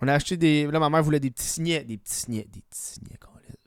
On 0.00 0.08
a 0.08 0.14
acheté 0.14 0.36
des. 0.36 0.66
Là, 0.66 0.78
ma 0.78 0.90
mère 0.90 1.02
voulait 1.02 1.20
des 1.20 1.30
petits 1.30 1.46
signets. 1.46 1.84
Des 1.84 1.96
petits 1.96 2.14
signets. 2.14 2.46
Des 2.52 2.60
petits 2.60 2.80
signets, 2.80 3.18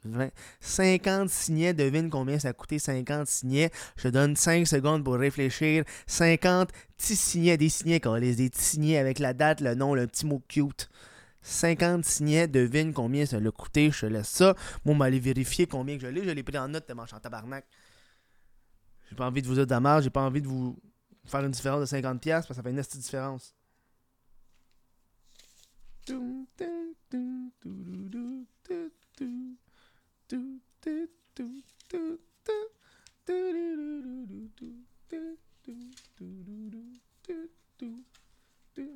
20, 0.05 0.29
50 0.60 1.29
signets. 1.29 1.74
Devine 1.74 2.10
combien 2.10 2.39
ça 2.39 2.50
a 2.50 2.53
coûté 2.53 2.79
50 2.79 3.27
signets. 3.27 3.72
Je 3.98 4.03
te 4.03 4.08
donne 4.10 4.36
5 4.36 4.67
secondes 4.67 5.03
pour 5.03 5.15
réfléchir. 5.15 5.84
50 6.08 6.69
petits 6.98 7.15
signets. 7.15 7.58
Des 7.58 7.69
signets, 7.69 8.01
les 8.19 8.36
Des 8.36 8.50
petits 8.50 8.63
signets 8.63 8.98
avec 8.98 9.19
la 9.19 9.34
date, 9.34 9.62
le 9.62 9.75
nom, 9.75 9.96
le 9.96 10.08
petit 10.08 10.25
mot 10.25 10.41
cute. 10.48 10.89
50 11.41 12.03
signets, 12.05 12.48
devine 12.48 12.93
combien 12.93 13.25
ça 13.25 13.39
l'a 13.39 13.51
coûté, 13.51 13.91
je 13.91 14.01
te 14.01 14.05
laisse 14.05 14.27
ça. 14.27 14.55
Moi, 14.86 14.96
on 14.96 15.01
allé 15.01 15.19
vérifier 15.19 15.67
combien 15.67 15.98
que 15.98 16.01
je 16.01 16.08
l'ai. 16.08 16.24
Je 16.24 16.29
l'ai 16.31 16.43
pris 16.43 16.58
en 16.58 16.67
note 16.67 16.86
tellement 16.86 17.03
je 17.03 17.10
suis 17.10 17.17
en 17.17 17.19
tabarnak. 17.19 17.65
J'ai 19.10 19.15
pas 19.15 19.25
envie 19.25 19.41
de 19.41 19.48
vous 19.48 19.55
dire 19.55 19.65
de 19.65 20.01
j'ai 20.01 20.10
pas 20.10 20.22
envie 20.22 20.41
de 20.41 20.48
vous 20.48 20.77
faire 21.25 21.43
une 21.43 21.51
différence 21.51 21.89
de 21.89 21.98
50$ 21.98 22.19
parce 22.29 22.48
que 22.48 22.53
ça 22.53 22.62
fait 22.62 22.69
une 22.69 22.77
petite 22.77 23.01
différence. 23.01 23.55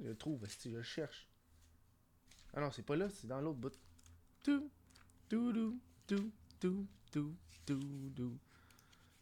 Je 0.01 0.11
trouve, 0.17 0.45
je 0.47 0.81
cherche. 0.81 1.27
Ah 2.53 2.61
non, 2.61 2.71
c'est 2.71 2.83
pas 2.83 2.95
là, 2.95 3.09
c'est 3.09 3.27
dans 3.27 3.41
l'autre 3.41 3.59
bout. 3.59 3.73
Tout, 4.43 4.69
tout, 5.27 5.51
tout, 5.53 5.79
tout, 6.07 6.31
tout, 6.59 6.87
tout, 7.11 7.35
tout, 7.65 8.11
tout. 8.15 8.39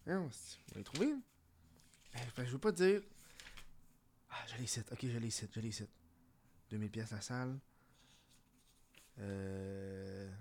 Non, 0.05 0.29
on 0.29 0.77
l'a 0.77 0.83
trouvé. 0.83 1.13
Ben, 2.13 2.45
je 2.45 2.51
veux 2.51 2.59
pas 2.59 2.71
dire. 2.71 3.01
Ah, 4.29 4.45
je 4.47 4.57
l'ai 4.57 4.67
cite. 4.67 4.91
Ok, 4.91 4.99
je 5.03 5.17
l'ai 5.17 5.29
cite, 5.29 5.51
je 5.53 5.59
l'ai 5.59 5.71
cite. 5.71 5.89
2000 6.69 6.89
pièces 6.89 7.11
la 7.11 7.21
salle. 7.21 7.59
Euh. 9.19 10.31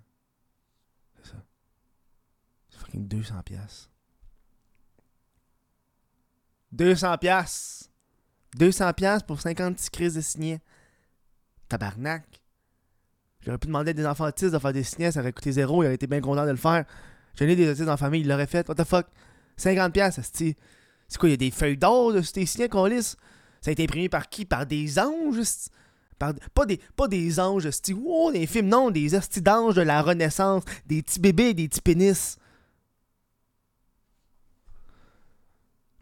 C'est 1.16 1.30
ça. 1.30 1.44
C'est 2.70 2.78
fucking 2.78 3.06
200 3.06 3.42
pièces. 3.42 3.90
200 6.72 7.18
pièces. 7.18 7.90
200 8.56 8.92
pièces 8.94 9.22
pour 9.22 9.40
50 9.40 9.76
petits 9.76 9.90
crises 9.90 10.14
de 10.14 10.20
signet. 10.20 10.60
Tabarnak. 11.68 12.39
J'aurais 13.42 13.58
pu 13.58 13.68
demander 13.68 13.90
à 13.90 13.94
des 13.94 14.06
enfants 14.06 14.26
autistes 14.26 14.52
de 14.52 14.58
faire 14.58 14.72
des 14.72 14.82
signets, 14.82 15.12
ça 15.12 15.20
aurait 15.20 15.32
coûté 15.32 15.52
zéro, 15.52 15.82
il 15.82 15.86
aurait 15.86 15.94
été 15.94 16.06
bien 16.06 16.20
content 16.20 16.44
de 16.44 16.50
le 16.50 16.56
faire. 16.56 16.84
J'en 17.36 17.46
ai 17.46 17.56
des 17.56 17.70
autistes 17.70 17.88
en 17.88 17.96
famille, 17.96 18.20
il 18.20 18.28
l'aurait 18.28 18.46
fait. 18.46 18.68
What 18.68 18.74
the 18.74 18.84
fuck? 18.84 19.06
50$, 19.58 20.10
c'est 20.12 20.56
C'est 21.08 21.18
quoi, 21.18 21.28
il 21.28 21.32
y 21.32 21.34
a 21.34 21.38
des 21.38 21.50
feuilles 21.50 21.76
d'or 21.76 22.12
de 22.12 22.22
ces 22.22 22.44
signets 22.46 22.68
qu'on 22.68 22.86
lisse? 22.86 23.16
Ça 23.62 23.70
a 23.70 23.72
été 23.72 23.84
imprimé 23.84 24.08
par 24.08 24.28
qui? 24.28 24.44
Par 24.44 24.66
des 24.66 24.98
anges? 24.98 25.40
Pas, 26.18 26.66
des, 27.08 27.40
anges, 27.40 27.66
wow, 27.94 28.30
des 28.30 28.46
films, 28.46 28.68
non, 28.68 28.90
des 28.90 29.14
hosties 29.14 29.40
d'anges 29.40 29.76
de 29.76 29.80
la 29.80 30.02
Renaissance, 30.02 30.64
des 30.84 31.02
petits 31.02 31.18
bébés, 31.18 31.54
des 31.54 31.66
petits 31.66 31.80
pénis. 31.80 32.36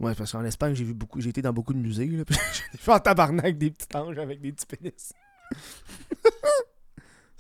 Ouais, 0.01 0.17
parce 0.17 0.33
qu'en 0.33 0.45
Espagne, 0.45 0.75
j'ai 0.75 0.83
vu 0.83 0.95
beaucoup, 0.95 1.21
j'ai 1.21 1.31
été 1.31 1.41
dans 1.41 1.53
beaucoup 1.53 1.73
de 1.73 1.79
musées, 1.79 2.07
là, 2.07 2.25
j'ai 2.29 2.79
fait 2.79 2.93
en 2.93 2.99
tabarnak 2.99 3.59
des 3.59 3.71
petits 3.71 3.97
anges 3.97 4.19
avec 4.19 4.41
des 4.41 4.51
petits 4.51 4.67
pénis. 4.67 5.13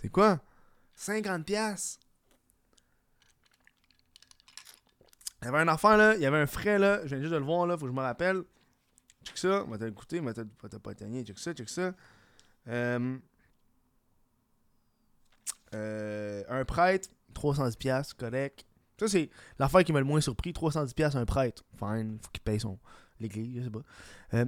C'est 0.00 0.08
quoi? 0.08 0.40
50 0.94 1.44
pièces. 1.44 1.98
Il 5.40 5.44
y 5.44 5.48
avait 5.48 5.58
un 5.58 5.68
enfant 5.68 5.96
là, 5.96 6.16
il 6.16 6.20
y 6.20 6.26
avait 6.26 6.38
un 6.38 6.46
frais 6.46 6.78
là, 6.78 7.00
je 7.04 7.14
viens 7.14 7.20
juste 7.20 7.32
de 7.32 7.38
le 7.38 7.44
voir 7.44 7.66
là, 7.66 7.76
faut 7.76 7.84
que 7.84 7.90
je 7.90 7.96
me 7.96 8.00
rappelle. 8.00 8.42
Check 9.24 9.38
ça, 9.38 9.64
on 9.64 9.70
va 9.70 9.78
t'écouter, 9.78 10.20
on 10.20 10.24
va 10.24 10.32
pas 10.34 10.92
étonné, 10.92 11.24
check 11.24 11.38
ça, 11.38 11.52
check 11.52 11.68
ça. 11.68 11.92
Euh, 12.66 13.18
euh, 15.74 16.42
un 16.48 16.64
prêtre, 16.64 17.08
310 17.34 17.76
pièces, 17.76 18.14
correct. 18.14 18.64
Ça 18.98 19.06
c'est 19.06 19.30
l'affaire 19.58 19.84
qui 19.84 19.92
m'a 19.92 20.00
le 20.00 20.04
moins 20.04 20.20
surpris, 20.20 20.52
310 20.52 20.92
pièces 20.94 21.14
un 21.14 21.24
prêtre. 21.24 21.64
Fine, 21.78 22.18
faut 22.20 22.30
qu'il 22.32 22.42
paye 22.42 22.58
son 22.58 22.78
l'église, 23.20 23.58
je 23.58 23.64
sais 23.64 23.70
pas. 23.70 23.82
Euh, 24.34 24.46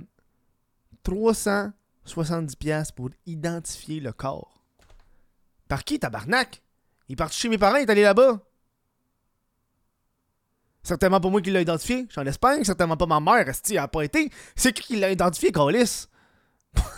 370 1.04 2.56
pièces 2.56 2.90
pour 2.90 3.10
identifier 3.26 4.00
le 4.00 4.12
corps. 4.12 4.59
Par 5.70 5.84
qui, 5.84 6.00
tabarnak? 6.00 6.62
Il 7.08 7.12
est 7.12 7.16
parti 7.16 7.38
chez 7.38 7.48
mes 7.48 7.56
parents, 7.56 7.76
il 7.76 7.82
est 7.82 7.90
allé 7.90 8.02
là-bas. 8.02 8.44
Certainement 10.82 11.20
pas 11.20 11.30
moi 11.30 11.40
qui 11.40 11.52
l'a 11.52 11.60
identifié. 11.60 12.06
Je 12.08 12.12
suis 12.12 12.20
en 12.20 12.26
Espagne. 12.26 12.64
Certainement 12.64 12.96
pas 12.96 13.06
ma 13.06 13.20
mère. 13.20 13.48
Esti, 13.48 13.74
elle 13.74 13.78
a 13.78 13.86
pas 13.86 14.02
été. 14.02 14.32
C'est 14.56 14.72
qui 14.72 14.82
qui 14.82 14.96
l'a 14.96 15.12
identifié, 15.12 15.52
Calis? 15.52 16.08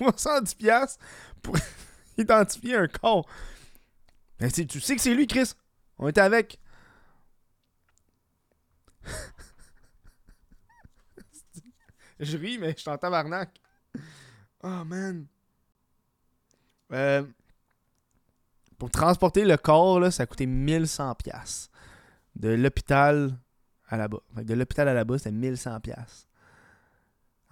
310$ 0.00 0.98
pour 1.42 1.56
identifier 2.18 2.76
un 2.76 2.88
corps. 2.88 3.26
Ben, 4.38 4.52
tu 4.52 4.78
sais 4.78 4.94
que 4.94 5.00
c'est 5.00 5.14
lui, 5.14 5.26
Chris. 5.26 5.54
On 5.98 6.08
était 6.08 6.20
avec. 6.20 6.60
je 12.20 12.36
ris, 12.36 12.58
mais 12.58 12.72
je 12.72 12.80
suis 12.82 12.90
en 12.90 12.98
tabarnak. 12.98 13.58
Oh 14.62 14.84
man. 14.84 15.26
Euh, 16.92 17.22
pour 18.78 18.90
transporter 18.90 19.44
le 19.44 19.56
corps, 19.56 20.00
là, 20.00 20.10
ça 20.10 20.24
a 20.24 20.26
coûté 20.26 20.46
1100 20.46 21.14
pièces 21.14 21.70
De 22.34 22.48
l'hôpital 22.48 23.38
à 23.88 23.96
là-bas. 23.96 24.20
de 24.36 24.54
l'hôpital 24.54 24.88
à 24.88 24.94
là-bas, 24.94 25.18
c'était 25.18 25.32
1100 25.32 25.80
pièces 25.80 26.26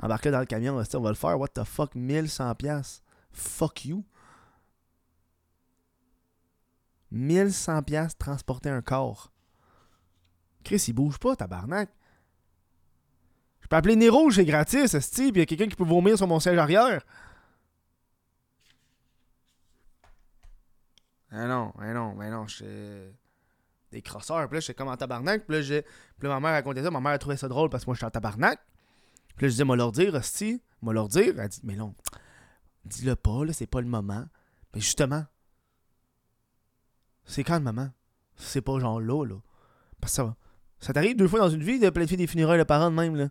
Embarquer 0.03 0.31
dans 0.31 0.41
le 0.41 0.47
camion, 0.47 0.83
on 0.95 1.01
va 1.01 1.11
le 1.11 1.15
faire. 1.15 1.39
What 1.39 1.49
the 1.49 1.65
fuck, 1.65 1.95
1100 1.95 2.55
pièces 2.55 3.03
Fuck 3.33 3.85
you. 3.85 4.05
1100 7.11 7.83
pièces 7.83 8.17
transporter 8.17 8.71
un 8.71 8.83
corps. 8.83 9.31
Chris, 10.65 10.85
il 10.89 10.95
bouge 10.95 11.19
pas, 11.19 11.37
tabarnak. 11.37 11.91
Je 13.61 13.69
peux 13.69 13.77
appeler 13.77 13.97
Nero, 13.97 14.31
j'ai 14.31 14.45
gratis, 14.45 14.95
esti, 14.95 15.33
puis 15.33 15.41
il 15.41 15.41
y 15.41 15.43
a 15.43 15.47
quelqu'un 15.47 15.69
qui 15.69 15.77
peut 15.77 15.85
vomir 15.85 16.17
sur 16.17 16.27
mon 16.27 16.41
siège 16.41 16.59
arrière. 16.59 17.05
Ah 21.31 21.47
non, 21.47 21.73
ah 21.79 21.93
non, 21.93 22.15
mais 22.15 22.31
non, 22.31 22.47
j'étais 22.47 23.13
des 23.93 24.03
crosseurs. 24.03 24.49
Puis 24.49 24.57
là, 24.57 24.61
j'étais 24.61 24.75
comme 24.75 24.89
en 24.89 24.97
tabarnak. 24.97 25.47
Puis 25.47 25.71
là, 25.71 25.83
ma 26.23 26.41
mère 26.41 26.53
racontait 26.53 26.83
ça. 26.83 26.91
Ma 26.91 27.01
mère 27.01 27.13
a 27.13 27.19
trouvé 27.19 27.37
ça 27.37 27.49
drôle 27.49 27.71
parce 27.71 27.85
que 27.85 27.91
moi, 27.91 27.95
j'étais 27.95 28.07
en 28.07 28.11
tabarnak. 28.11 28.61
Puis 29.37 29.47
là, 29.47 29.49
je 29.49 29.53
disais, 29.53 29.65
moi 29.65 29.77
leur 29.77 29.93
dire, 29.93 30.15
hostie, 30.15 30.61
moi 30.83 30.93
leur 30.93 31.09
dire. 31.09 31.39
Elle 31.39 31.49
dit, 31.49 31.61
mais 31.63 31.77
non, 31.77 31.95
dis-le 32.85 33.17
pas, 33.17 33.45
là, 33.45 33.53
c'est 33.53 33.67
pas 33.67 33.81
le 33.81 33.87
moment. 33.87 34.27
Mais 34.75 34.81
justement, 34.81 35.25
c'est 37.25 37.45
quand 37.45 37.59
le 37.59 37.65
moment? 37.65 37.91
C'est 38.37 38.63
pas 38.63 38.79
genre 38.81 39.01
là, 39.01 39.25
là. 39.25 39.37
Parce 40.01 40.13
que 40.13 40.23
ça, 40.23 40.37
ça 40.81 40.93
t'arrive 40.93 41.17
deux 41.17 41.29
fois 41.29 41.39
dans 41.39 41.51
une 41.51 41.63
vie 41.63 41.79
de 41.79 41.91
planifier 41.91 42.17
des 42.17 42.27
funérailles 42.27 42.59
de 42.59 42.65
parents 42.65 42.91
de 42.91 42.97
même, 42.97 43.15
là. 43.15 43.29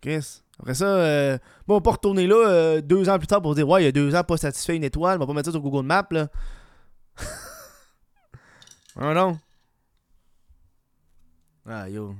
Chris. 0.00 0.42
Après 0.62 0.74
ça, 0.74 0.86
euh, 0.86 1.38
bon, 1.66 1.78
on 1.78 1.80
pas 1.80 1.90
retourner 1.90 2.28
là 2.28 2.36
euh, 2.36 2.80
deux 2.80 3.08
ans 3.08 3.18
plus 3.18 3.26
tard 3.26 3.42
pour 3.42 3.56
dire 3.56 3.68
Ouais, 3.68 3.82
il 3.82 3.84
y 3.84 3.88
a 3.88 3.92
deux 3.92 4.14
ans, 4.14 4.22
pas 4.22 4.36
satisfait 4.36 4.76
une 4.76 4.84
étoile, 4.84 5.16
on 5.16 5.20
va 5.20 5.26
pas 5.26 5.32
mettre 5.32 5.46
ça 5.46 5.50
sur 5.52 5.60
Google 5.60 5.84
Maps 5.84 6.06
là. 6.12 6.28
ah 8.96 9.12
non. 9.12 9.40
Ah 11.66 11.88
yo. 11.88 12.14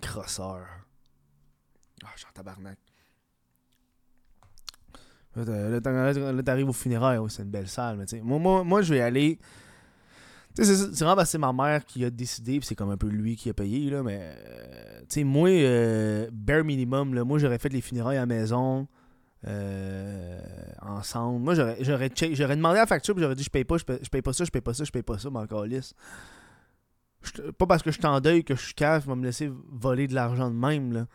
Grosseur. 0.00 0.64
Ah, 2.04 2.08
en 2.28 2.32
tabarnak. 2.32 2.78
Là, 5.34 5.80
t'arrives 5.80 6.68
au 6.68 6.72
funérailles, 6.72 7.18
c'est 7.28 7.42
une 7.42 7.50
belle 7.50 7.68
salle, 7.68 7.96
mais 7.96 8.06
tu 8.06 8.16
sais. 8.16 8.22
Moi, 8.22 8.38
moi, 8.38 8.62
moi, 8.62 8.82
je 8.82 8.94
vais 8.94 9.00
aller 9.00 9.40
c'est 10.64 11.04
vraiment 11.04 11.22
que 11.22 11.28
c'est 11.28 11.38
ma 11.38 11.52
mère 11.52 11.84
qui 11.84 12.04
a 12.04 12.10
décidé, 12.10 12.58
puis 12.58 12.66
c'est 12.66 12.74
comme 12.74 12.90
un 12.90 12.96
peu 12.96 13.08
lui 13.08 13.36
qui 13.36 13.48
a 13.50 13.54
payé, 13.54 13.90
là, 13.90 14.02
mais, 14.02 14.18
euh, 14.20 15.00
tu 15.00 15.06
sais, 15.08 15.24
moi, 15.24 15.48
euh, 15.48 16.28
bare 16.32 16.64
minimum, 16.64 17.14
là, 17.14 17.24
moi, 17.24 17.38
j'aurais 17.38 17.58
fait 17.58 17.68
les 17.68 17.80
funérailles 17.80 18.16
à 18.16 18.20
la 18.20 18.26
maison, 18.26 18.88
euh, 19.46 20.40
ensemble. 20.82 21.40
Moi, 21.40 21.54
j'aurais, 21.54 21.76
j'aurais, 21.80 22.08
demandé 22.56 22.78
la 22.78 22.86
facture, 22.86 23.14
puis 23.14 23.22
j'aurais 23.22 23.36
dit, 23.36 23.44
je 23.44 23.50
paye 23.50 23.64
pas, 23.64 23.78
je 23.78 23.84
paye, 23.84 24.22
pas 24.22 24.32
ça, 24.32 24.44
je 24.44 24.50
paye 24.50 24.60
pas 24.60 24.74
ça, 24.74 24.84
je 24.84 24.90
paye 24.90 25.02
pas 25.02 25.18
ça, 25.18 25.30
mais 25.30 25.38
encore 25.38 25.64
lisse. 25.64 25.94
Pas 27.58 27.66
parce 27.66 27.82
que 27.82 27.90
je 27.90 27.98
suis 27.98 28.06
en 28.06 28.20
deuil 28.20 28.44
que 28.44 28.54
je 28.54 28.64
suis 28.64 28.74
cave, 28.74 29.02
je 29.04 29.08
vais 29.08 29.16
me 29.16 29.24
laisser 29.24 29.50
voler 29.70 30.06
de 30.06 30.14
l'argent 30.14 30.50
de 30.50 30.56
même, 30.56 30.92
là. 30.92 31.06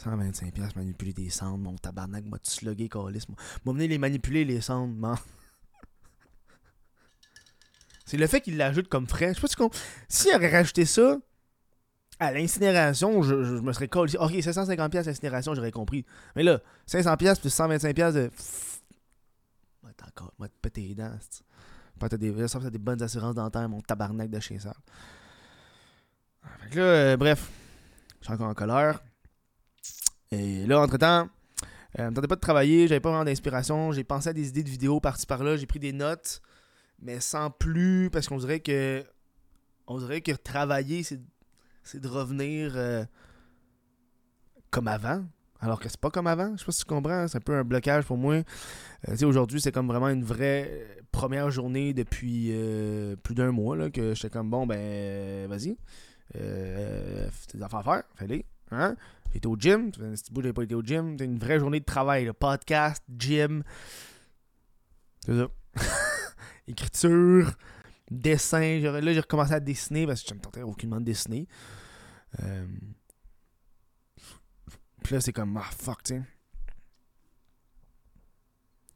125$ 0.00 0.76
manipuler 0.76 1.12
des 1.12 1.28
cendres, 1.28 1.58
mon 1.58 1.76
tabarnak 1.76 2.24
m'a 2.26 2.38
slugué, 2.42 2.88
calice. 2.88 3.26
M'a 3.28 3.72
venu 3.72 3.88
les 3.88 3.98
manipuler, 3.98 4.44
les 4.44 4.60
cendres, 4.60 4.94
man. 4.94 5.16
C'est 8.08 8.16
le 8.16 8.26
fait 8.26 8.40
qu'il 8.40 8.56
l'ajoute 8.56 8.88
comme 8.88 9.06
frais. 9.06 9.28
Je 9.28 9.34
sais 9.34 9.40
pas 9.42 9.48
si 9.48 9.56
tu 9.56 9.78
S'il 10.08 10.34
aurait 10.34 10.50
rajouté 10.50 10.86
ça 10.86 11.18
à 12.18 12.32
l'incinération, 12.32 13.20
je, 13.22 13.34
me 13.34 13.70
serais 13.74 13.86
collé. 13.86 14.14
Ok, 14.18 14.32
750$ 14.32 15.04
l'incinération, 15.04 15.54
j'aurais 15.54 15.70
compris. 15.70 16.06
Mais 16.34 16.42
là, 16.42 16.60
500$ 16.88 17.38
plus 17.38 17.54
125$ 17.54 18.12
de. 18.14 18.30
Moi, 19.82 19.92
encore. 20.06 20.32
Moi, 20.38 20.48
te 20.48 20.54
péter 20.62 20.88
les 20.88 20.94
dents. 20.94 21.12
Pas 22.00 22.08
des, 22.08 22.32
des 22.32 22.78
bonnes 22.78 23.02
assurances 23.02 23.34
dentaires, 23.34 23.68
mon 23.68 23.82
tabarnak 23.82 24.30
de 24.30 24.40
chez 24.40 24.58
ça. 24.58 24.72
Fait 26.62 26.70
que 26.70 26.78
là, 26.78 26.84
euh, 26.84 27.16
bref, 27.18 27.50
je 28.20 28.24
suis 28.24 28.32
encore 28.32 28.48
en 28.48 28.54
colère. 28.54 29.02
Et 30.30 30.64
là, 30.64 30.80
entre-temps, 30.80 31.28
euh, 31.98 32.08
me 32.10 32.14
tentais 32.14 32.28
pas 32.28 32.36
de 32.36 32.40
travailler, 32.40 32.88
j'avais 32.88 33.00
pas 33.00 33.10
vraiment 33.10 33.24
d'inspiration, 33.24 33.92
j'ai 33.92 34.04
pensé 34.04 34.30
à 34.30 34.32
des 34.32 34.48
idées 34.48 34.62
de 34.62 34.70
vidéos 34.70 34.98
par-ci 34.98 35.26
par-là, 35.26 35.56
j'ai 35.56 35.66
pris 35.66 35.78
des 35.78 35.92
notes 35.92 36.40
mais 37.00 37.20
sans 37.20 37.50
plus, 37.50 38.10
parce 38.10 38.28
qu'on 38.28 38.38
dirait 38.38 38.60
que 38.60 39.04
on 39.86 39.98
dirait 39.98 40.20
que 40.20 40.32
travailler, 40.32 41.02
c'est 41.02 42.00
de 42.00 42.08
revenir 42.08 42.72
euh, 42.76 43.04
comme 44.70 44.88
avant. 44.88 45.24
Alors 45.60 45.80
que 45.80 45.88
c'est 45.88 46.00
pas 46.00 46.10
comme 46.10 46.26
avant. 46.26 46.52
Je 46.52 46.60
sais 46.60 46.66
pas 46.66 46.72
si 46.72 46.80
tu 46.80 46.84
comprends. 46.84 47.26
C'est 47.26 47.38
un 47.38 47.40
peu 47.40 47.54
un 47.54 47.64
blocage 47.64 48.04
pour 48.04 48.16
moi. 48.16 48.34
Euh, 49.08 49.26
aujourd'hui, 49.26 49.60
c'est 49.60 49.72
comme 49.72 49.88
vraiment 49.88 50.08
une 50.08 50.22
vraie 50.22 50.86
première 51.10 51.50
journée 51.50 51.94
depuis 51.94 52.50
euh, 52.52 53.16
plus 53.16 53.34
d'un 53.34 53.50
mois. 53.50 53.76
Là, 53.76 53.90
que 53.90 54.14
j'étais 54.14 54.30
comme 54.30 54.50
bon, 54.50 54.66
ben, 54.66 55.48
vas-y. 55.48 55.76
tes 56.32 57.62
affaires 57.62 57.80
à 57.80 57.82
faire. 57.82 58.02
Fais-les. 58.14 58.44
Hein? 58.70 58.94
J'étais 59.32 59.46
au 59.46 59.56
gym. 59.56 59.90
Tu 59.90 60.00
petit 60.00 60.32
bout, 60.32 60.52
pas 60.52 60.62
été 60.62 60.74
au 60.74 60.82
gym. 60.82 61.12
C'était 61.12 61.24
une 61.24 61.38
vraie 61.38 61.58
journée 61.58 61.80
de 61.80 61.84
travail. 61.84 62.26
Le 62.26 62.34
podcast, 62.34 63.02
gym. 63.16 63.64
C'est 65.24 65.34
ça. 65.34 65.48
écriture, 66.68 67.52
dessin. 68.10 68.78
Là, 68.80 69.12
j'ai 69.12 69.20
recommencé 69.20 69.52
à 69.52 69.60
dessiner 69.60 70.06
parce 70.06 70.22
que 70.22 70.28
je 70.28 70.34
ne 70.34 70.38
me 70.38 70.42
tentais 70.44 70.62
aucunement 70.62 71.00
de 71.00 71.04
dessiner. 71.04 71.48
Euh... 72.42 72.66
Puis 75.02 75.14
là, 75.14 75.20
c'est 75.20 75.32
comme, 75.32 75.56
ah 75.56 75.70
fuck, 75.76 76.02
tu 76.02 76.14
sais. 76.14 76.22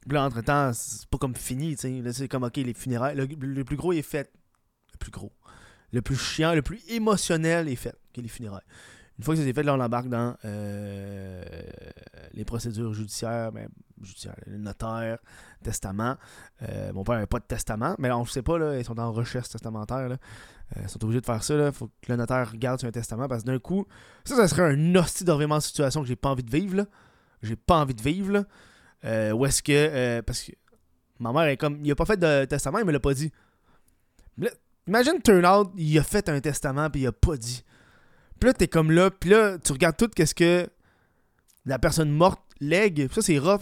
Puis 0.01 0.13
là, 0.13 0.25
entre-temps, 0.25 0.73
c'est 0.73 1.07
pas 1.07 1.17
comme 1.17 1.35
fini, 1.35 1.75
tu 1.75 1.81
sais. 1.81 2.01
Là, 2.01 2.13
c'est 2.13 2.27
comme, 2.27 2.43
ok, 2.43 2.57
les 2.57 2.73
funérailles. 2.73 3.15
Le, 3.15 3.63
plus 3.63 3.77
gros 3.77 3.93
est 3.93 4.01
fait. 4.01 4.31
Le 4.91 4.97
plus 4.97 5.11
gros. 5.11 5.31
Le 5.91 6.01
plus 6.01 6.17
chiant, 6.17 6.53
le 6.53 6.61
plus 6.61 6.81
émotionnel 6.89 7.69
est 7.69 7.75
fait, 7.75 7.95
que 8.13 8.21
les 8.21 8.27
funérailles. 8.27 8.65
Une 9.23 9.25
fois 9.25 9.35
que 9.35 9.39
ça 9.39 9.47
s'est 9.47 9.53
fait, 9.53 9.63
là, 9.63 9.73
on 9.73 9.79
embarque 9.79 10.09
dans 10.09 10.35
euh, 10.43 11.41
les 12.33 12.43
procédures 12.43 12.93
judiciaires, 12.93 13.53
ben, 13.53 13.69
judiciaires, 14.01 14.35
notaire, 14.47 15.19
testament. 15.63 16.17
Euh, 16.61 16.91
mon 16.91 17.05
père 17.05 17.15
n'avait 17.15 17.25
pas 17.25 17.39
de 17.39 17.45
testament, 17.45 17.95
mais 17.99 18.11
on 18.11 18.23
ne 18.23 18.25
sait 18.25 18.41
pas, 18.41 18.57
là, 18.57 18.77
ils 18.77 18.83
sont 18.83 18.99
en 18.99 19.13
recherche 19.13 19.47
testamentaire. 19.47 20.09
Là. 20.09 20.17
Euh, 20.75 20.81
ils 20.83 20.89
sont 20.89 21.01
obligés 21.05 21.21
de 21.21 21.25
faire 21.25 21.41
ça. 21.41 21.53
Il 21.55 21.71
faut 21.71 21.87
que 21.87 22.09
le 22.09 22.17
notaire 22.17 22.51
regarde 22.51 22.81
sur 22.81 22.89
un 22.89 22.91
testament 22.91 23.29
parce 23.29 23.43
que 23.43 23.47
d'un 23.47 23.59
coup, 23.59 23.87
ça, 24.25 24.35
ça 24.35 24.45
serait 24.49 24.73
un 24.73 24.95
hostie 24.95 25.23
de 25.23 25.59
situation 25.61 26.01
que 26.01 26.07
j'ai 26.09 26.17
pas 26.17 26.31
envie 26.31 26.43
de 26.43 26.51
vivre. 26.51 26.75
Là. 26.75 26.85
J'ai 27.43 27.55
pas 27.55 27.77
envie 27.77 27.95
de 27.95 28.01
vivre. 28.01 28.33
Là. 28.33 29.33
Ou 29.33 29.45
est-ce 29.45 29.63
que. 29.63 30.19
parce 30.19 30.41
que 30.41 30.51
ma 31.19 31.31
mère 31.31 31.43
est 31.43 31.55
comme. 31.55 31.79
Il 31.81 31.89
a 31.89 31.95
pas 31.95 32.03
fait 32.05 32.19
de 32.19 32.43
testament, 32.43 32.79
il 32.79 32.85
me 32.85 32.91
l'a 32.91 32.99
pas 32.99 33.13
dit. 33.13 33.31
imagine 34.85 35.21
turn 35.23 35.45
out, 35.45 35.71
il 35.77 35.97
a 35.97 36.03
fait 36.03 36.27
un 36.27 36.41
testament 36.41 36.89
puis 36.89 37.03
il 37.03 37.07
a 37.07 37.13
pas 37.13 37.37
dit. 37.37 37.63
Puis 38.43 38.49
là, 38.49 38.53
t'es 38.55 38.67
comme 38.67 38.91
là, 38.91 39.09
puis 39.09 39.29
là, 39.29 39.57
tu 39.57 39.71
regardes 39.71 39.95
tout 39.95 40.09
qu'est-ce 40.09 40.35
que 40.35 40.67
la 41.63 41.79
personne 41.79 42.11
morte 42.11 42.41
lègue. 42.59 43.09
ça, 43.09 43.21
c'est 43.21 43.39
rough. 43.39 43.61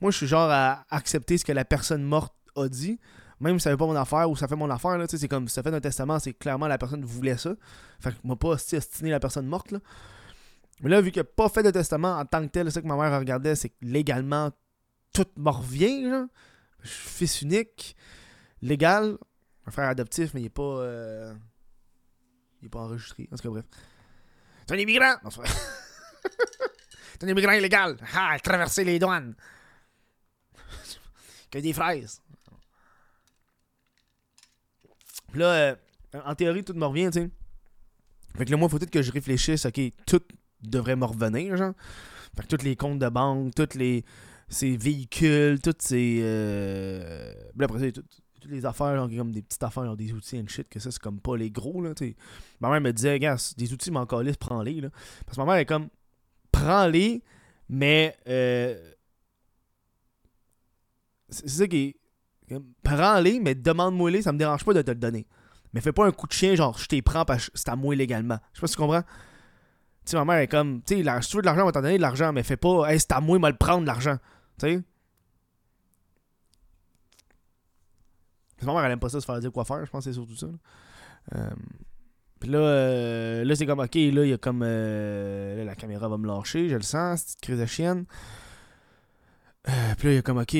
Moi, 0.00 0.10
je 0.10 0.16
suis 0.16 0.26
genre 0.26 0.50
à 0.50 0.84
accepter 0.90 1.38
ce 1.38 1.44
que 1.44 1.52
la 1.52 1.64
personne 1.64 2.02
morte 2.02 2.34
a 2.56 2.66
dit. 2.66 2.98
Même 3.38 3.60
si 3.60 3.62
ça 3.62 3.70
fait 3.70 3.76
pas 3.76 3.86
mon 3.86 3.94
affaire 3.94 4.28
ou 4.28 4.34
ça 4.34 4.48
fait 4.48 4.56
mon 4.56 4.68
affaire, 4.68 4.98
là, 4.98 5.06
c'est 5.08 5.28
comme 5.28 5.46
ça 5.46 5.62
fait 5.62 5.72
un 5.72 5.80
testament, 5.80 6.18
c'est 6.18 6.32
clairement 6.32 6.66
la 6.66 6.76
personne 6.76 7.04
voulait 7.04 7.36
ça. 7.36 7.54
Fait 8.00 8.10
que 8.10 8.16
moi 8.24 8.36
pas 8.36 8.48
ostiner 8.48 9.12
la 9.12 9.20
personne 9.20 9.46
morte. 9.46 9.70
Là. 9.70 9.78
Mais 10.80 10.90
là, 10.90 11.00
vu 11.00 11.12
qu'il 11.12 11.22
pas 11.22 11.48
fait 11.48 11.62
de 11.62 11.70
testament 11.70 12.18
en 12.18 12.24
tant 12.24 12.42
que 12.42 12.50
tel, 12.50 12.72
c'est 12.72 12.82
que 12.82 12.88
ma 12.88 12.96
mère 12.96 13.16
regardait, 13.16 13.54
c'est 13.54 13.68
que 13.68 13.76
légalement, 13.80 14.50
tout 15.12 15.28
me 15.36 15.50
revient. 15.50 16.26
Je 16.82 16.88
suis 16.88 17.10
fils 17.10 17.42
unique, 17.42 17.94
légal, 18.60 19.18
un 19.68 19.70
frère 19.70 19.88
adoptif, 19.88 20.34
mais 20.34 20.40
il 20.40 20.46
est 20.46 20.50
pas. 20.50 20.62
Euh, 20.62 21.32
il 22.64 22.68
est 22.68 22.70
pas 22.70 22.80
enregistré. 22.80 23.28
En 23.30 23.36
tout 23.36 23.42
cas, 23.42 23.48
bref. 23.50 23.64
C'est 24.66 24.74
un 24.74 24.78
immigrant! 24.78 25.16
C'est 27.12 27.24
un 27.24 27.28
immigrant 27.28 27.52
illégal! 27.52 27.98
Ah, 28.14 28.38
traverser 28.42 28.84
les 28.84 28.98
douanes! 28.98 29.34
que 31.50 31.58
des 31.58 31.74
fraises. 31.74 32.22
Puis 35.30 35.40
là, 35.40 35.46
euh, 35.46 35.76
en 36.24 36.34
théorie, 36.34 36.64
tout 36.64 36.72
me 36.72 36.86
revient, 36.86 37.10
tu 37.12 37.20
sais. 37.20 37.30
Fait 38.36 38.46
que 38.46 38.50
là, 38.50 38.56
moi, 38.56 38.70
faut 38.70 38.78
peut-être 38.78 38.90
que 38.90 39.02
je 39.02 39.12
réfléchisse, 39.12 39.66
ok, 39.66 39.80
tout 40.06 40.22
devrait 40.62 40.96
me 40.96 41.04
revenir, 41.04 41.56
genre. 41.56 41.74
Fait 42.34 42.46
que 42.46 42.56
tous 42.56 42.64
les 42.64 42.76
comptes 42.76 42.98
de 42.98 43.08
banque, 43.10 43.54
tous 43.54 43.76
les 43.76 44.04
ces 44.48 44.76
véhicules, 44.76 45.60
toutes 45.60 45.82
ces. 45.82 46.20
Euh... 46.22 47.32
après 47.60 47.90
ça, 47.90 48.00
toutes 48.44 48.52
les 48.52 48.66
affaires, 48.66 48.96
genre, 48.96 49.08
comme 49.16 49.32
des 49.32 49.42
petites 49.42 49.62
affaires, 49.62 49.96
des 49.96 50.12
outils 50.12 50.38
and 50.38 50.48
shit, 50.48 50.68
que 50.68 50.78
ça, 50.78 50.90
c'est 50.90 51.00
comme 51.00 51.20
pas 51.20 51.36
les 51.36 51.50
gros, 51.50 51.82
là, 51.82 51.94
tu. 51.94 52.16
Ma 52.60 52.70
mère 52.70 52.80
me 52.80 52.92
disait, 52.92 53.18
gars, 53.18 53.36
des 53.56 53.72
outils, 53.72 53.90
m'en 53.90 54.06
prends-les, 54.06 54.32
là. 54.80 54.88
Parce 55.26 55.36
que 55.36 55.42
ma 55.42 55.46
mère 55.46 55.56
est 55.56 55.66
comme, 55.66 55.88
prends-les, 56.52 57.22
mais. 57.68 58.16
Euh 58.28 58.92
c'est 61.28 61.48
ça 61.48 61.66
qui 61.66 61.96
est. 62.50 62.60
Prends-les, 62.82 63.40
mais 63.40 63.54
demande-moi-les, 63.54 64.22
ça 64.22 64.32
me 64.32 64.38
dérange 64.38 64.64
pas 64.64 64.74
de 64.74 64.82
te 64.82 64.90
le 64.90 64.98
donner. 64.98 65.26
Mais 65.72 65.80
fais 65.80 65.92
pas 65.92 66.06
un 66.06 66.12
coup 66.12 66.26
de 66.26 66.32
chien, 66.32 66.54
genre, 66.54 66.78
je 66.78 66.86
t'ai 66.86 67.02
prends 67.02 67.24
parce 67.24 67.48
que 67.48 67.58
c'est 67.58 67.68
à 67.68 67.76
moi 67.76 67.94
légalement. 67.94 68.38
Je 68.52 68.58
sais 68.58 68.60
pas 68.60 68.66
si 68.66 68.74
tu 68.74 68.80
comprends. 68.80 69.02
Tu 69.02 70.10
sais, 70.10 70.16
ma 70.16 70.24
mère 70.24 70.36
est 70.36 70.48
comme, 70.48 70.82
tu 70.82 71.02
sais, 71.02 71.22
si 71.22 71.28
tu 71.30 71.36
veux 71.36 71.42
de 71.42 71.46
l'argent, 71.46 71.62
on 71.62 71.66
va 71.66 71.72
t'en 71.72 71.80
donner 71.80 71.96
de 71.96 72.02
l'argent, 72.02 72.32
mais 72.32 72.42
fais 72.42 72.58
pas, 72.58 72.92
hey, 72.92 73.00
c'est 73.00 73.12
à 73.12 73.20
moi, 73.20 73.38
de 73.38 73.46
le 73.46 73.56
prendre, 73.56 73.86
l'argent. 73.86 74.18
Tu 74.58 74.66
sais? 74.66 74.82
Ma 78.62 78.72
mère, 78.72 78.84
elle 78.84 78.92
aime 78.92 79.00
pas 79.00 79.08
ça, 79.08 79.20
se 79.20 79.26
faire 79.26 79.38
dire 79.40 79.52
quoi 79.52 79.64
faire, 79.64 79.84
je 79.84 79.90
pense 79.90 80.04
que 80.04 80.10
c'est 80.10 80.14
surtout 80.14 80.36
ça. 80.36 80.46
Euh, 81.34 81.50
puis 82.44 82.50
là, 82.50 82.58
euh, 82.58 83.44
là 83.44 83.56
c'est 83.56 83.64
comme, 83.64 83.80
ok, 83.80 83.94
là, 83.94 84.24
il 84.24 84.28
y 84.28 84.32
a 84.32 84.38
comme, 84.38 84.62
euh, 84.62 85.56
là, 85.56 85.64
la 85.64 85.74
caméra 85.74 86.08
va 86.08 86.18
me 86.18 86.26
lâcher, 86.26 86.68
je 86.68 86.76
le 86.76 86.82
sens, 86.82 87.22
cette 87.26 87.40
crise 87.40 87.58
de 87.58 87.66
chienne. 87.66 88.04
Euh, 89.66 89.94
puis 89.96 90.08
là, 90.08 90.12
il 90.12 90.16
y 90.16 90.18
a 90.18 90.22
comme, 90.22 90.36
ok, 90.36 90.54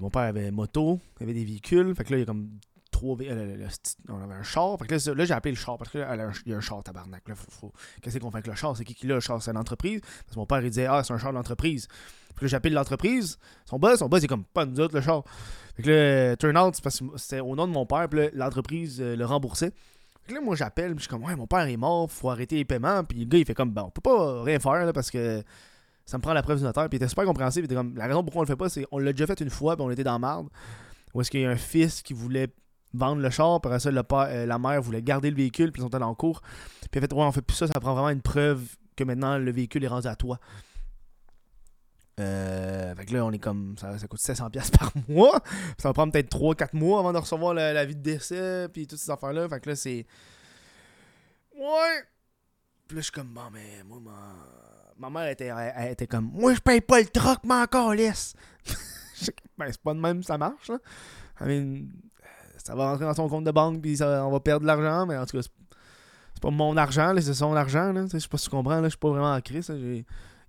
mon 0.00 0.10
père 0.10 0.22
avait 0.22 0.50
moto, 0.50 0.98
il 1.20 1.24
avait 1.24 1.34
des 1.34 1.44
véhicules. 1.44 1.94
Fait 1.94 2.04
que 2.04 2.12
là, 2.12 2.16
il 2.16 2.20
y 2.20 2.22
a 2.22 2.26
comme 2.26 2.48
trois 2.90 3.16
on 4.08 4.22
avait 4.22 4.34
un 4.34 4.42
char. 4.42 4.78
Fait 4.78 4.86
que 4.86 4.94
là, 4.94 5.14
là 5.14 5.24
j'ai 5.26 5.34
appelé 5.34 5.52
le 5.52 5.58
char 5.58 5.76
parce 5.76 5.90
qu'il 5.90 6.00
y 6.00 6.52
a 6.52 6.56
un 6.56 6.60
char 6.60 6.82
tabarnak. 6.82 7.28
Là, 7.28 7.34
Qu'est-ce 8.00 8.18
qu'on 8.18 8.30
fait 8.30 8.38
avec 8.38 8.46
le 8.46 8.54
char 8.54 8.74
C'est 8.76 8.84
qui 8.84 8.94
qui 8.94 9.06
l'a 9.06 9.16
le 9.16 9.20
char 9.20 9.42
C'est 9.42 9.52
l'entreprise. 9.52 10.00
Parce 10.00 10.34
que 10.34 10.38
mon 10.38 10.46
père, 10.46 10.62
il 10.62 10.70
disait, 10.70 10.86
ah, 10.86 11.02
c'est 11.04 11.12
un 11.12 11.18
char 11.18 11.34
d'entreprise. 11.34 11.88
Puis 12.36 12.44
là, 12.44 12.48
j'appelle 12.48 12.74
l'entreprise. 12.74 13.38
Son 13.64 13.78
boss, 13.78 13.98
son 13.98 14.08
boss, 14.08 14.22
est 14.22 14.28
comme, 14.28 14.44
pas 14.44 14.64
nous 14.64 14.78
autres, 14.80 14.94
le 14.94 15.00
char. 15.00 15.24
Fait 15.76 15.82
que 15.82 15.90
là, 15.90 16.36
turn 16.36 16.56
out, 16.56 16.74
c'est 16.74 16.82
parce 16.82 17.00
que 17.00 17.04
c'était 17.16 17.40
au 17.40 17.56
nom 17.56 17.66
de 17.66 17.72
mon 17.72 17.86
père. 17.86 18.08
Puis 18.08 18.28
l'entreprise 18.32 19.00
euh, 19.00 19.16
le 19.16 19.24
remboursait. 19.24 19.72
Fait 20.22 20.28
que 20.28 20.34
là, 20.34 20.40
moi, 20.40 20.54
j'appelle. 20.54 20.90
Puis 20.94 20.98
je 20.98 21.02
suis 21.02 21.10
comme, 21.10 21.24
ouais, 21.24 21.36
mon 21.36 21.46
père 21.46 21.66
est 21.66 21.76
mort, 21.76 22.10
faut 22.10 22.30
arrêter 22.30 22.56
les 22.56 22.64
paiements. 22.64 23.02
Puis 23.04 23.18
le 23.18 23.24
gars, 23.26 23.38
il 23.38 23.44
fait 23.44 23.54
comme, 23.54 23.70
ben, 23.70 23.82
on 23.82 23.90
peut 23.90 24.00
pas 24.00 24.42
rien 24.42 24.58
faire 24.58 24.84
là, 24.84 24.92
parce 24.92 25.10
que 25.10 25.42
ça 26.04 26.18
me 26.18 26.22
prend 26.22 26.32
la 26.32 26.42
preuve 26.42 26.58
du 26.58 26.64
notaire. 26.64 26.88
Puis 26.88 26.98
il 26.98 27.02
était 27.02 27.08
super 27.08 27.24
compréhensif. 27.24 27.64
Était 27.64 27.74
comme, 27.74 27.96
la 27.96 28.06
raison 28.06 28.22
pourquoi 28.22 28.40
on 28.40 28.44
le 28.44 28.48
fait 28.48 28.56
pas, 28.56 28.68
c'est 28.68 28.86
on 28.92 28.98
l'a 28.98 29.12
déjà 29.12 29.26
fait 29.26 29.40
une 29.40 29.50
fois, 29.50 29.76
puis 29.76 29.84
on 29.84 29.90
était 29.90 30.04
dans 30.04 30.18
marde. 30.18 30.48
Ou 31.14 31.20
est-ce 31.20 31.30
qu'il 31.30 31.40
y 31.40 31.46
a 31.46 31.50
un 31.50 31.56
fils 31.56 32.02
qui 32.02 32.12
voulait 32.12 32.48
vendre 32.96 33.20
le 33.20 33.30
char, 33.30 33.60
puis 33.60 33.68
après 33.68 33.80
ça, 33.80 33.90
euh, 33.90 34.46
la 34.46 34.58
mère 34.58 34.80
voulait 34.80 35.02
garder 35.02 35.30
le 35.30 35.36
véhicule, 35.36 35.72
puis 35.72 35.82
ils 35.82 35.84
sont 35.84 35.94
allés 35.94 36.04
en 36.04 36.14
cours. 36.14 36.40
Puis 36.90 36.98
a 36.98 37.00
fait, 37.00 37.12
ouais, 37.12 37.22
on 37.22 37.32
fait 37.32 37.42
plus 37.42 37.56
ça, 37.56 37.66
ça 37.66 37.80
prend 37.80 37.94
vraiment 37.94 38.10
une 38.10 38.22
preuve 38.22 38.62
que 38.96 39.04
maintenant 39.04 39.38
le 39.38 39.50
véhicule 39.50 39.84
est 39.84 39.88
rendu 39.88 40.08
à 40.08 40.16
toi. 40.16 40.38
Euh, 42.18 42.94
fait 42.94 43.04
que 43.04 43.14
là, 43.14 43.24
on 43.24 43.32
est 43.32 43.38
comme. 43.38 43.76
Ça, 43.78 43.98
ça 43.98 44.06
coûte 44.06 44.20
700$ 44.20 44.70
par 44.78 44.92
mois. 45.08 45.40
Ça 45.78 45.88
va 45.88 45.92
prendre 45.92 46.12
peut-être 46.12 46.34
3-4 46.34 46.74
mois 46.74 47.00
avant 47.00 47.12
de 47.12 47.18
recevoir 47.18 47.52
la, 47.54 47.84
vie 47.84 47.96
de 47.96 48.02
décès, 48.02 48.68
puis 48.72 48.86
toutes 48.86 48.98
ces 48.98 49.10
affaires-là. 49.10 49.48
Fait 49.48 49.60
que 49.60 49.70
là, 49.70 49.76
c'est. 49.76 50.06
Ouais! 51.54 52.04
Puis 52.88 52.96
là, 52.96 53.00
je 53.00 53.04
suis 53.04 53.12
comme, 53.12 53.28
bon, 53.28 53.42
mais 53.52 53.82
moi, 53.84 53.98
ma, 54.00 55.08
ma 55.08 55.10
mère 55.10 55.30
était, 55.30 55.46
elle, 55.46 55.92
était 55.92 56.06
comme, 56.06 56.30
moi, 56.32 56.54
je 56.54 56.60
paye 56.60 56.80
pas 56.80 57.00
le 57.00 57.06
troc, 57.06 57.40
mais 57.44 57.54
encore 57.54 57.94
laisse. 57.94 58.34
ben, 59.58 59.66
c'est 59.70 59.80
pas 59.80 59.94
de 59.94 59.98
même, 59.98 60.22
ça 60.22 60.38
marche, 60.38 60.68
là. 60.68 60.78
I 61.40 61.44
mean, 61.44 61.88
ça 62.62 62.74
va 62.74 62.90
rentrer 62.90 63.04
dans 63.04 63.14
son 63.14 63.28
compte 63.28 63.44
de 63.44 63.50
banque, 63.50 63.82
puis 63.82 63.98
on 64.02 64.30
va 64.30 64.40
perdre 64.40 64.62
de 64.62 64.66
l'argent, 64.66 65.06
mais 65.06 65.16
en 65.16 65.26
tout 65.26 65.36
cas, 65.36 65.42
c'est 65.42 66.42
pas 66.42 66.50
mon 66.50 66.76
argent, 66.76 67.12
c'est 67.20 67.34
son 67.34 67.54
argent, 67.56 67.92
là. 67.92 68.04
Je 68.10 68.18
sais 68.18 68.28
pas 68.28 68.38
si 68.38 68.44
tu 68.44 68.50
comprends, 68.50 68.76
là. 68.76 68.84
Je 68.84 68.90
suis 68.90 68.98
pas 68.98 69.10
vraiment 69.10 69.34
en 69.34 69.40
crise, 69.40 69.72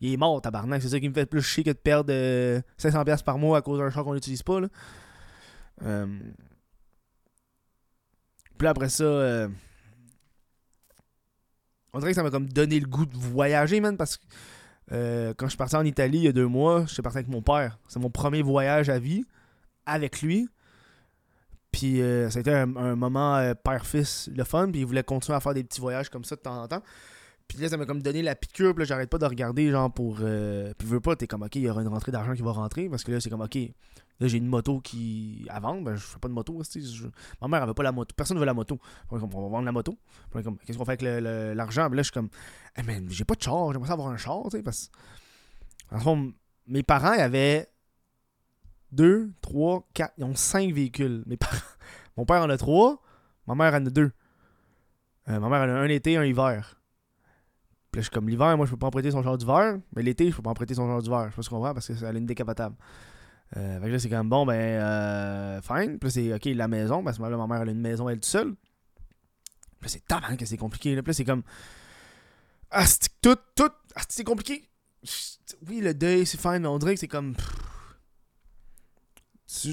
il 0.01 0.13
est 0.13 0.17
mort, 0.17 0.41
tabarnak. 0.41 0.81
C'est 0.81 0.89
ça 0.89 0.99
qui 0.99 1.10
me 1.10 1.13
fait 1.13 1.25
plus 1.25 1.41
chier 1.41 1.63
que 1.63 1.71
de 1.71 1.77
perdre 1.77 2.12
500$ 2.12 3.10
euh, 3.10 3.17
par 3.23 3.38
mois 3.38 3.57
à 3.57 3.62
cause 3.62 3.79
d'un 3.79 3.89
char 3.89 4.03
qu'on 4.03 4.13
n'utilise 4.13 4.43
pas. 4.43 4.60
Là. 4.60 4.67
Euh... 5.83 6.19
Puis 8.57 8.67
après 8.67 8.89
ça, 8.89 9.03
euh... 9.03 9.47
on 11.93 11.99
dirait 11.99 12.12
que 12.12 12.15
ça 12.15 12.23
m'a 12.23 12.31
comme 12.31 12.47
donné 12.47 12.79
le 12.79 12.88
goût 12.88 13.05
de 13.05 13.15
voyager, 13.15 13.79
man, 13.79 13.97
parce 13.97 14.17
que 14.17 14.23
quand 14.89 15.47
je 15.47 15.49
suis 15.49 15.57
parti 15.57 15.75
en 15.75 15.83
Italie 15.83 16.19
il 16.19 16.23
y 16.23 16.27
a 16.29 16.31
deux 16.31 16.47
mois, 16.47 16.86
je 16.88 16.93
suis 16.93 17.01
parti 17.01 17.17
avec 17.17 17.27
mon 17.27 17.41
père. 17.41 17.77
C'est 17.88 17.99
mon 17.99 18.10
premier 18.10 18.41
voyage 18.41 18.89
à 18.89 18.99
vie 18.99 19.25
avec 19.86 20.21
lui. 20.21 20.47
Puis 21.71 21.97
ça 21.97 22.38
a 22.38 22.39
été 22.39 22.53
un, 22.53 22.73
un 22.77 22.95
moment 22.95 23.53
père-fils 23.65 24.29
le 24.33 24.45
fun. 24.45 24.71
Puis 24.71 24.79
il 24.79 24.86
voulait 24.86 25.03
continuer 25.03 25.36
à 25.36 25.41
faire 25.41 25.53
des 25.53 25.65
petits 25.65 25.81
voyages 25.81 26.10
comme 26.10 26.23
ça 26.23 26.38
de 26.38 26.41
temps 26.41 26.63
en 26.63 26.67
temps. 26.69 26.81
Puis 27.47 27.60
là, 27.60 27.69
ça 27.69 27.77
m'a 27.77 27.86
comme 27.86 28.01
donné 28.01 28.21
la 28.21 28.36
piqûre. 28.36 28.73
Puis 28.73 28.81
là, 28.81 28.86
j'arrête 28.86 29.10
pas 29.10 29.17
de 29.17 29.25
regarder, 29.25 29.69
genre, 29.71 29.91
pour. 29.91 30.17
Euh... 30.21 30.73
Puis 30.77 30.88
veux 30.88 30.99
pas, 30.99 31.15
t'es 31.15 31.27
comme, 31.27 31.43
ok, 31.43 31.55
il 31.55 31.62
y 31.62 31.69
aura 31.69 31.81
une 31.81 31.88
rentrée 31.88 32.12
d'argent 32.12 32.33
qui 32.33 32.41
va 32.41 32.51
rentrer. 32.51 32.89
Parce 32.89 33.03
que 33.03 33.12
là, 33.12 33.19
c'est 33.19 33.29
comme, 33.29 33.41
ok, 33.41 33.55
là, 34.19 34.27
j'ai 34.27 34.38
une 34.38 34.47
moto 34.47 34.79
qui. 34.81 35.45
à 35.49 35.60
vendre. 35.60 35.83
Ben, 35.83 35.95
je 35.95 36.01
fais 36.01 36.19
pas 36.19 36.27
de 36.27 36.33
moto. 36.33 36.62
Ma 37.41 37.47
mère 37.47 37.63
avait 37.63 37.73
pas 37.73 37.83
la 37.83 37.91
moto. 37.91 38.13
Personne 38.15 38.36
ne 38.36 38.39
veut 38.39 38.45
la 38.45 38.53
moto. 38.53 38.79
on 39.12 39.17
va 39.17 39.27
vendre 39.27 39.65
la 39.65 39.71
moto. 39.71 39.97
qu'est-ce 40.33 40.77
qu'on 40.77 40.86
fait 40.86 41.01
avec 41.01 41.55
l'argent? 41.55 41.89
Là, 41.89 41.97
je 41.97 42.03
suis 42.03 42.12
comme, 42.12 42.29
eh, 42.77 42.83
mais 42.83 43.01
j'ai 43.10 43.23
pas 43.23 43.36
de 43.36 43.41
char. 43.41 43.71
J'aimerais 43.71 43.91
avoir 43.91 44.10
un 44.10 44.17
char, 44.17 44.43
tu 44.45 44.57
sais. 44.57 44.63
Parce 44.63 44.91
en 45.91 45.99
fond, 45.99 46.33
mes 46.67 46.83
parents, 46.83 47.13
ils 47.13 47.21
avaient 47.21 47.67
deux, 48.91 49.31
trois, 49.41 49.88
quatre. 49.93 50.13
Ils 50.17 50.23
ont 50.23 50.36
cinq 50.36 50.73
véhicules. 50.73 51.23
Mes 51.25 51.38
parents. 51.38 51.55
Mon 52.17 52.25
père 52.25 52.41
en 52.41 52.49
a 52.49 52.57
trois. 52.57 53.01
Ma 53.45 53.55
mère 53.55 53.73
en 53.73 53.86
a 53.86 53.89
deux. 53.89 54.12
Euh, 55.29 55.39
ma 55.39 55.49
mère 55.49 55.62
en 55.62 55.69
a 55.69 55.79
un 55.79 55.89
été, 55.89 56.17
un 56.17 56.23
hiver. 56.23 56.77
Là, 57.97 58.01
je 58.01 58.10
suis 58.10 58.13
comme 58.13 58.29
l'hiver, 58.29 58.55
moi, 58.55 58.67
je 58.67 58.71
peux 58.71 58.77
pas 58.77 58.86
emprunter 58.86 59.10
son 59.10 59.23
char 59.23 59.39
d'hiver. 59.39 59.79
Mais 59.95 60.03
l'été, 60.03 60.29
je 60.29 60.36
peux 60.36 60.43
pas 60.43 60.51
emprunter 60.51 60.75
son 60.75 60.88
char 60.88 61.01
d'hiver. 61.01 61.23
Je 61.25 61.29
sais 61.31 61.36
pas 61.38 61.41
ce 61.41 61.49
qu'on 61.49 61.57
voit 61.57 61.73
parce 61.73 61.88
que 61.88 61.95
c'est 61.95 62.05
une 62.15 62.27
décapotable. 62.27 62.75
Euh, 63.55 63.79
fait 63.79 63.88
que 63.88 63.91
là, 63.91 63.97
c'est 63.97 64.10
comme 64.10 64.29
bon, 64.29 64.45
ben, 64.45 64.53
euh, 64.53 65.62
fine. 65.63 65.97
Puis 65.97 66.12
c'est 66.12 66.31
ok, 66.31 66.45
la 66.45 66.67
maison. 66.67 67.03
Parce 67.03 67.17
que 67.17 67.23
là, 67.23 67.36
ma 67.36 67.47
mère, 67.47 67.63
elle 67.63 67.69
a 67.69 67.71
une 67.71 67.81
maison, 67.81 68.07
elle 68.07 68.17
toute 68.17 68.25
seule. 68.25 68.53
Puis 68.53 69.81
là, 69.81 69.88
c'est 69.88 70.05
tellement 70.05 70.38
que 70.38 70.45
c'est 70.45 70.57
compliqué. 70.57 70.93
Là. 70.93 71.01
Puis 71.01 71.10
là, 71.10 71.13
c'est 71.15 71.25
comme. 71.25 71.41
Ah, 72.69 72.86
tout, 73.19 73.38
tout. 73.55 73.71
Ah, 73.95 74.01
c'est 74.07 74.23
compliqué. 74.23 74.69
Oui, 75.67 75.81
le 75.81 75.95
deuil, 75.95 76.27
c'est 76.27 76.39
fine, 76.39 76.60
mais 76.60 76.67
on 76.67 76.77
dirait 76.77 76.93
que 76.93 76.99
c'est 76.99 77.07
comme. 77.07 77.36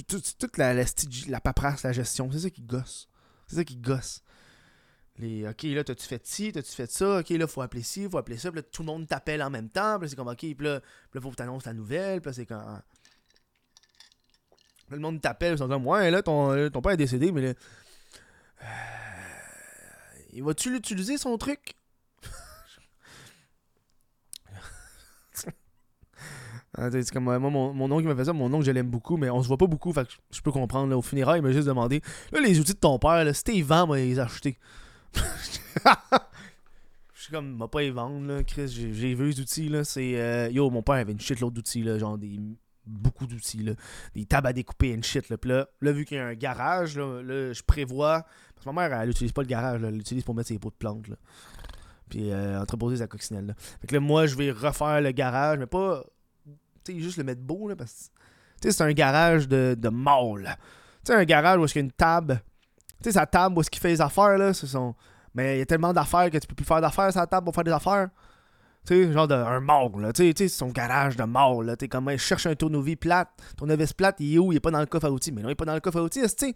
Toute 0.09 0.57
la, 0.57 0.73
la, 0.73 0.85
la 1.29 1.41
paperasse, 1.41 1.83
la 1.83 1.93
gestion, 1.93 2.31
c'est 2.33 2.39
ça 2.39 2.49
qui 2.49 2.63
gosse. 2.63 3.07
C'est 3.49 3.57
ça 3.57 3.65
qui 3.65 3.77
gosse. 3.77 4.23
Les, 5.19 5.47
ok, 5.47 5.63
là, 5.63 5.85
t'as-tu 5.85 6.07
fait 6.07 6.27
ci, 6.27 6.51
t'as-tu 6.51 6.73
fait 6.73 6.91
ça, 6.91 7.21
ok, 7.21 7.29
là, 7.31 7.47
faut 7.47 7.63
appeler 7.63 7.85
ci, 7.85 8.09
faut 8.11 8.19
appeler 8.19 8.37
ça, 8.37 8.51
puis 8.51 8.61
là, 8.61 8.63
tout 8.63 8.83
le 8.83 8.87
monde 8.87 9.07
t'appelle 9.07 9.43
en 9.43 9.51
même 9.51 9.69
temps, 9.69 9.99
puis 10.01 10.09
c'est 10.09 10.17
comme, 10.17 10.27
ok, 10.27 10.39
puis 10.39 10.57
là, 10.59 10.81
puis 10.81 10.91
là, 11.15 11.21
faut 11.21 11.31
que 11.31 11.37
t'annonces 11.37 11.67
la 11.67 11.73
nouvelle, 11.73 12.21
puis 12.21 12.31
là, 12.31 12.33
c'est 12.33 12.47
quand. 12.47 12.81
le 14.91 14.99
monde 14.99 15.21
t'appelle, 15.21 15.55
ils 15.55 15.59
sont 15.59 15.71
ouais, 15.71 16.11
là, 16.11 16.23
ton, 16.23 16.69
ton 16.69 16.83
père 16.83 16.93
est 16.93 16.97
décédé, 16.97 17.31
mais 17.31 17.43
là. 17.43 17.55
Euh, 18.63 18.67
il 20.33 20.43
va-tu 20.43 20.73
l'utiliser, 20.73 21.17
son 21.17 21.39
truc? 21.39 21.77
Ah, 26.77 26.91
c'est 26.91 27.09
comme 27.13 27.23
moi, 27.23 27.39
mon, 27.39 27.73
mon 27.73 27.89
oncle 27.93 28.09
m'a 28.09 28.17
fait 28.17 28.25
ça, 28.25 28.33
mon 28.33 28.53
oncle 28.53 28.67
je 28.67 28.73
l'aime 28.73 28.91
beaucoup, 28.91 29.17
mais 29.17 29.31
on 29.31 29.41
se 29.41 29.47
voit 29.47 29.57
pas 29.57 29.69
beaucoup, 29.69 29.93
fait 29.93 30.09
que 30.09 30.13
je 30.33 30.41
peux 30.41 30.51
comprendre. 30.51 30.91
Là, 30.91 30.99
au 30.99 31.03
funérailles, 31.03 31.39
il 31.39 31.43
m'a 31.45 31.53
juste 31.53 31.69
demandé 31.69 32.03
Là, 32.33 32.41
les 32.41 32.59
outils 32.59 32.75
de 32.75 32.79
ton 32.79 32.99
père, 32.99 33.25
là, 33.25 33.33
c'était 33.33 33.63
vend, 33.63 33.87
moi, 33.87 33.99
les 33.99 34.19
acheter. 34.19 34.59
Je 37.15 37.23
suis 37.23 37.33
comme, 37.33 37.57
m'a 37.57 37.69
pas 37.69 37.81
les 37.81 37.91
vendre, 37.91 38.27
là, 38.27 38.43
Chris. 38.43 38.69
J'ai 38.69 39.15
vu 39.15 39.27
les 39.27 39.41
outils, 39.41 39.69
là. 39.69 39.85
C'est. 39.85 40.21
Euh, 40.21 40.51
yo, 40.51 40.69
mon 40.71 40.83
père 40.83 40.97
avait 40.97 41.13
une 41.13 41.21
shit 41.21 41.41
l'autre 41.41 41.55
d'outils, 41.55 41.83
là. 41.83 41.99
Genre 41.99 42.19
des. 42.19 42.39
Beaucoup 42.87 43.27
d'outils, 43.27 43.63
là. 43.63 43.73
Des 44.15 44.27
tables 44.27 44.49
à 44.49 44.53
découper, 44.53 44.91
une 44.91 45.03
shit, 45.03 45.29
là. 45.31 45.37
Là, 45.43 45.67
là 45.81 45.93
vu 45.93 46.05
qu'il 46.05 46.19
y 46.19 46.21
a 46.21 46.27
un 46.27 46.35
garage, 46.35 46.99
là, 46.99 47.23
là 47.23 47.53
je 47.53 47.63
prévois. 47.63 48.23
Parce 48.55 48.65
que 48.65 48.71
ma 48.71 48.89
mère, 48.89 49.01
elle 49.01 49.11
utilise 49.11 49.33
pas 49.33 49.43
le 49.43 49.49
garage. 49.49 49.83
Elle 49.83 49.95
l'utilise 49.95 50.25
pour 50.25 50.35
mettre 50.35 50.49
ses 50.49 50.59
pots 50.59 50.71
de 50.71 50.75
plantes, 50.75 51.09
là. 51.09 51.17
Puis 52.11 52.31
euh, 52.31 52.61
entreposer 52.61 52.99
sa 52.99 53.07
coccinelle, 53.07 53.47
là. 53.47 53.55
Fait 53.81 53.87
que 53.87 53.95
là, 53.95 54.01
moi, 54.01 54.27
je 54.27 54.37
vais 54.37 54.51
refaire 54.51 55.01
le 55.01 55.13
garage, 55.13 55.59
mais 55.59 55.67
pas. 55.67 56.05
Tu 56.85 56.93
sais, 56.93 57.01
juste 57.01 57.17
le 57.17 57.25
mettre 57.25 57.43
beau, 57.43 57.69
là. 57.69 57.77
Parce 57.77 58.11
que. 58.61 58.71
C'est 58.71 58.83
un 58.83 58.93
garage 58.93 59.47
de, 59.47 59.77
de 59.79 59.89
mâle. 59.91 60.57
Tu 61.05 61.13
sais, 61.13 61.15
un 61.15 61.25
garage 61.25 61.59
où 61.59 61.67
il 61.67 61.75
y 61.75 61.79
a 61.79 61.81
une 61.83 61.93
table 61.93 62.43
tu 63.05 63.11
sais, 63.11 63.19
sa 63.19 63.27
table 63.27 63.59
où 63.59 63.61
est-ce 63.61 63.71
qu'il 63.71 63.83
fait 63.83 63.91
les 63.91 64.01
affaires, 64.01 64.39
là, 64.39 64.55
c'est 64.55 64.67
son. 64.67 64.95
Mais 65.35 65.57
il 65.57 65.59
y 65.59 65.63
a 65.63 65.67
tellement 65.67 65.93
d'affaires 65.93 66.31
que 66.31 66.39
tu 66.39 66.47
peux 66.47 66.55
plus 66.55 66.65
faire 66.65 66.81
d'affaires 66.81 67.13
sa 67.13 67.27
table 67.27 67.45
pour 67.45 67.55
faire 67.55 67.65
des 67.65 67.73
affaires. 67.73 68.09
Tu 68.87 69.07
sais, 69.07 69.13
genre 69.13 69.27
de, 69.27 69.35
un 69.35 69.61
mort, 69.61 69.99
là. 69.99 70.13
Tu 70.13 70.33
sais, 70.37 70.49
son 70.49 70.69
garage 70.69 71.17
de 71.17 71.25
mort, 71.25 71.63
là. 71.63 71.77
Tu 71.77 71.89
comme, 71.89 72.11
il 72.11 72.19
cherche 72.19 72.47
un 72.47 72.55
tournevis 72.55 72.97
plate. 72.97 73.29
Tournevis 73.57 73.93
plate, 73.93 74.17
il 74.21 74.35
est 74.35 74.39
où? 74.39 74.53
Il 74.53 74.57
est 74.57 74.61
pas 74.61 74.71
dans 74.71 74.81
le 74.81 74.87
coffre 74.87 75.07
à 75.07 75.11
outils. 75.11 75.33
Mais 75.33 75.43
non, 75.43 75.49
il 75.49 75.53
est 75.53 75.57
pas 75.57 75.65
dans 75.65 75.75
le 75.75 75.81
coffre 75.81 75.99
à 75.99 76.03
outils, 76.03 76.21
tu 76.21 76.29
sais? 76.29 76.55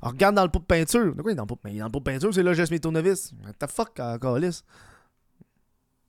regarde 0.00 0.34
dans 0.34 0.44
le 0.44 0.50
pot 0.50 0.60
de 0.60 0.64
peinture. 0.64 1.14
De 1.14 1.22
quoi 1.22 1.30
il 1.30 1.34
est 1.34 1.36
dans 1.36 1.42
le 1.42 1.48
pot, 1.48 1.58
mais 1.64 1.72
il 1.72 1.76
est 1.76 1.80
dans 1.80 1.86
le 1.86 1.92
pot 1.92 1.98
de 1.98 2.04
peinture, 2.04 2.32
c'est 2.32 2.42
là 2.42 2.52
laisse 2.52 2.70
mes 2.70 2.80
tournevis. 2.80 3.32
What 3.44 3.54
the 3.58 3.70
fuck, 3.70 3.98
encore 4.00 4.38
lisse. 4.38 4.64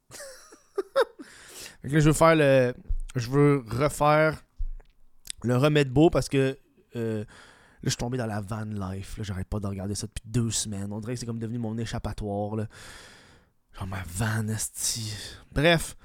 fait 1.81 1.89
là, 1.89 1.99
je 1.99 2.05
veux 2.05 2.13
faire 2.13 2.35
le. 2.35 2.73
Je 3.15 3.29
veux 3.29 3.63
refaire 3.67 4.43
le 5.43 5.57
remède 5.57 5.89
beau 5.89 6.09
parce 6.09 6.29
que. 6.29 6.57
Euh, 6.95 7.23
je 7.83 7.89
suis 7.89 7.97
tombé 7.97 8.17
dans 8.17 8.25
la 8.25 8.41
van 8.41 8.65
life. 8.65 9.17
Là, 9.17 9.23
j'arrête 9.23 9.47
pas 9.47 9.59
de 9.59 9.67
regarder 9.67 9.95
ça 9.95 10.07
depuis 10.07 10.23
deux 10.25 10.51
semaines. 10.51 10.91
On 10.91 10.99
dirait 10.99 11.13
que 11.13 11.19
c'est 11.19 11.25
comme 11.25 11.39
devenu 11.39 11.59
mon 11.59 11.77
échappatoire. 11.77 12.55
Là. 12.55 12.67
Genre 13.77 13.87
ma 13.87 14.03
van, 14.07 14.47
esti. 14.47 15.13
Bref. 15.51 15.95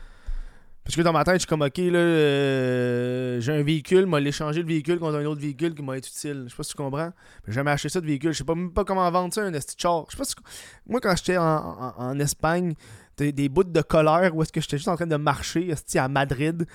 Parce 0.85 0.97
que 0.97 1.01
dans 1.01 1.13
ma 1.13 1.25
tête, 1.25 1.37
je 1.37 1.39
suis 1.41 1.47
comme, 1.47 1.63
ok, 1.63 1.79
là, 1.79 1.99
euh, 1.99 3.41
j'ai 3.41 3.53
un 3.53 3.63
véhicule, 3.63 4.05
m'a 4.05 4.21
l'échanger 4.21 4.61
le 4.61 4.69
véhicule 4.69 4.99
contre 4.99 5.17
un 5.17 5.25
autre 5.25 5.41
véhicule 5.41 5.75
qui 5.75 5.83
m'a 5.83 5.97
été 5.97 6.09
utile. 6.09 6.43
Je 6.45 6.51
sais 6.51 6.57
pas 6.57 6.63
si 6.63 6.71
tu 6.73 6.77
comprends. 6.77 7.11
J'ai 7.47 7.55
jamais 7.55 7.71
acheté 7.71 7.89
ça 7.89 8.03
de 8.03 8.07
véhicule. 8.07 8.33
Je 8.33 8.39
sais 8.39 8.45
pas 8.45 8.55
même 8.55 8.71
pas 8.71 8.85
comment 8.85 9.11
vendre 9.11 9.33
ça, 9.33 9.43
un 9.43 9.55
esti 9.55 9.77
char. 9.79 10.05
Je 10.11 10.17
sais 10.17 10.19
pas. 10.19 10.49
Moi, 10.87 11.01
quand 11.01 11.17
j'étais 11.17 11.39
en, 11.39 11.95
en, 11.97 12.21
Espagne, 12.21 12.75
t'as 13.17 13.33
des 13.33 13.49
bouts 13.49 13.65
de 13.65 13.81
colère 13.81 14.37
où 14.37 14.43
est-ce 14.43 14.53
que 14.53 14.61
j'étais 14.61 14.77
juste 14.77 14.89
en 14.89 14.97
train 14.97 15.07
de 15.07 15.17
marcher, 15.17 15.71
esti, 15.71 15.99
à 15.99 16.09
Madrid 16.09 16.67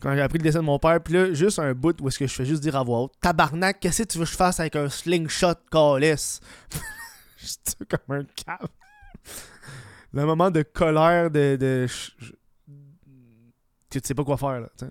Quand 0.00 0.14
j'ai 0.14 0.22
appris 0.22 0.38
le 0.38 0.44
décès 0.44 0.58
de 0.58 0.64
mon 0.64 0.78
père, 0.78 1.00
puis 1.02 1.14
là, 1.14 1.32
juste 1.34 1.58
un 1.58 1.74
bout 1.74 2.00
où 2.00 2.08
est-ce 2.08 2.18
que 2.18 2.26
je 2.26 2.32
fais 2.34 2.46
juste 2.46 2.62
dire 2.62 2.74
à 2.74 2.82
voix 2.82 3.00
haute 3.00 3.12
Tabarnak, 3.20 3.80
qu'est-ce 3.80 4.02
que 4.02 4.08
tu 4.08 4.18
veux 4.18 4.24
que 4.24 4.30
je 4.30 4.36
fasse 4.36 4.58
avec 4.58 4.76
un 4.76 4.88
slingshot 4.88 5.54
calice? 5.70 6.40
J'étais 7.36 7.84
comme 7.84 8.16
un 8.16 8.24
cap. 8.24 8.70
Le 10.12 10.24
moment 10.24 10.50
de 10.50 10.62
colère, 10.62 11.30
de. 11.30 11.56
de 11.56 11.86
tu 13.90 14.00
sais 14.02 14.14
pas 14.14 14.24
quoi 14.24 14.36
faire, 14.36 14.60
là, 14.60 14.68
tu 14.78 14.86
sais. 14.86 14.90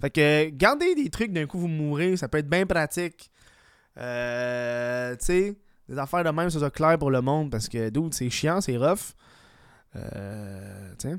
Fait 0.00 0.10
que, 0.10 0.50
gardez 0.50 0.94
des 0.94 1.10
trucs 1.10 1.32
d'un 1.32 1.46
coup, 1.46 1.58
vous 1.58 1.68
mourrez, 1.68 2.16
ça 2.16 2.28
peut 2.28 2.38
être 2.38 2.48
bien 2.48 2.66
pratique. 2.66 3.30
Euh, 3.96 5.16
tu 5.16 5.24
sais, 5.24 5.58
des 5.88 5.98
affaires 5.98 6.22
de 6.22 6.30
même, 6.30 6.50
ça 6.50 6.58
soit 6.60 6.70
clair 6.70 6.98
pour 6.98 7.10
le 7.10 7.20
monde 7.20 7.50
parce 7.50 7.68
que, 7.68 7.90
d'où 7.90 8.08
c'est 8.12 8.30
chiant, 8.30 8.60
c'est 8.60 8.76
rough. 8.76 9.14
Euh, 9.96 10.94
tu 10.98 11.08
sais. 11.08 11.16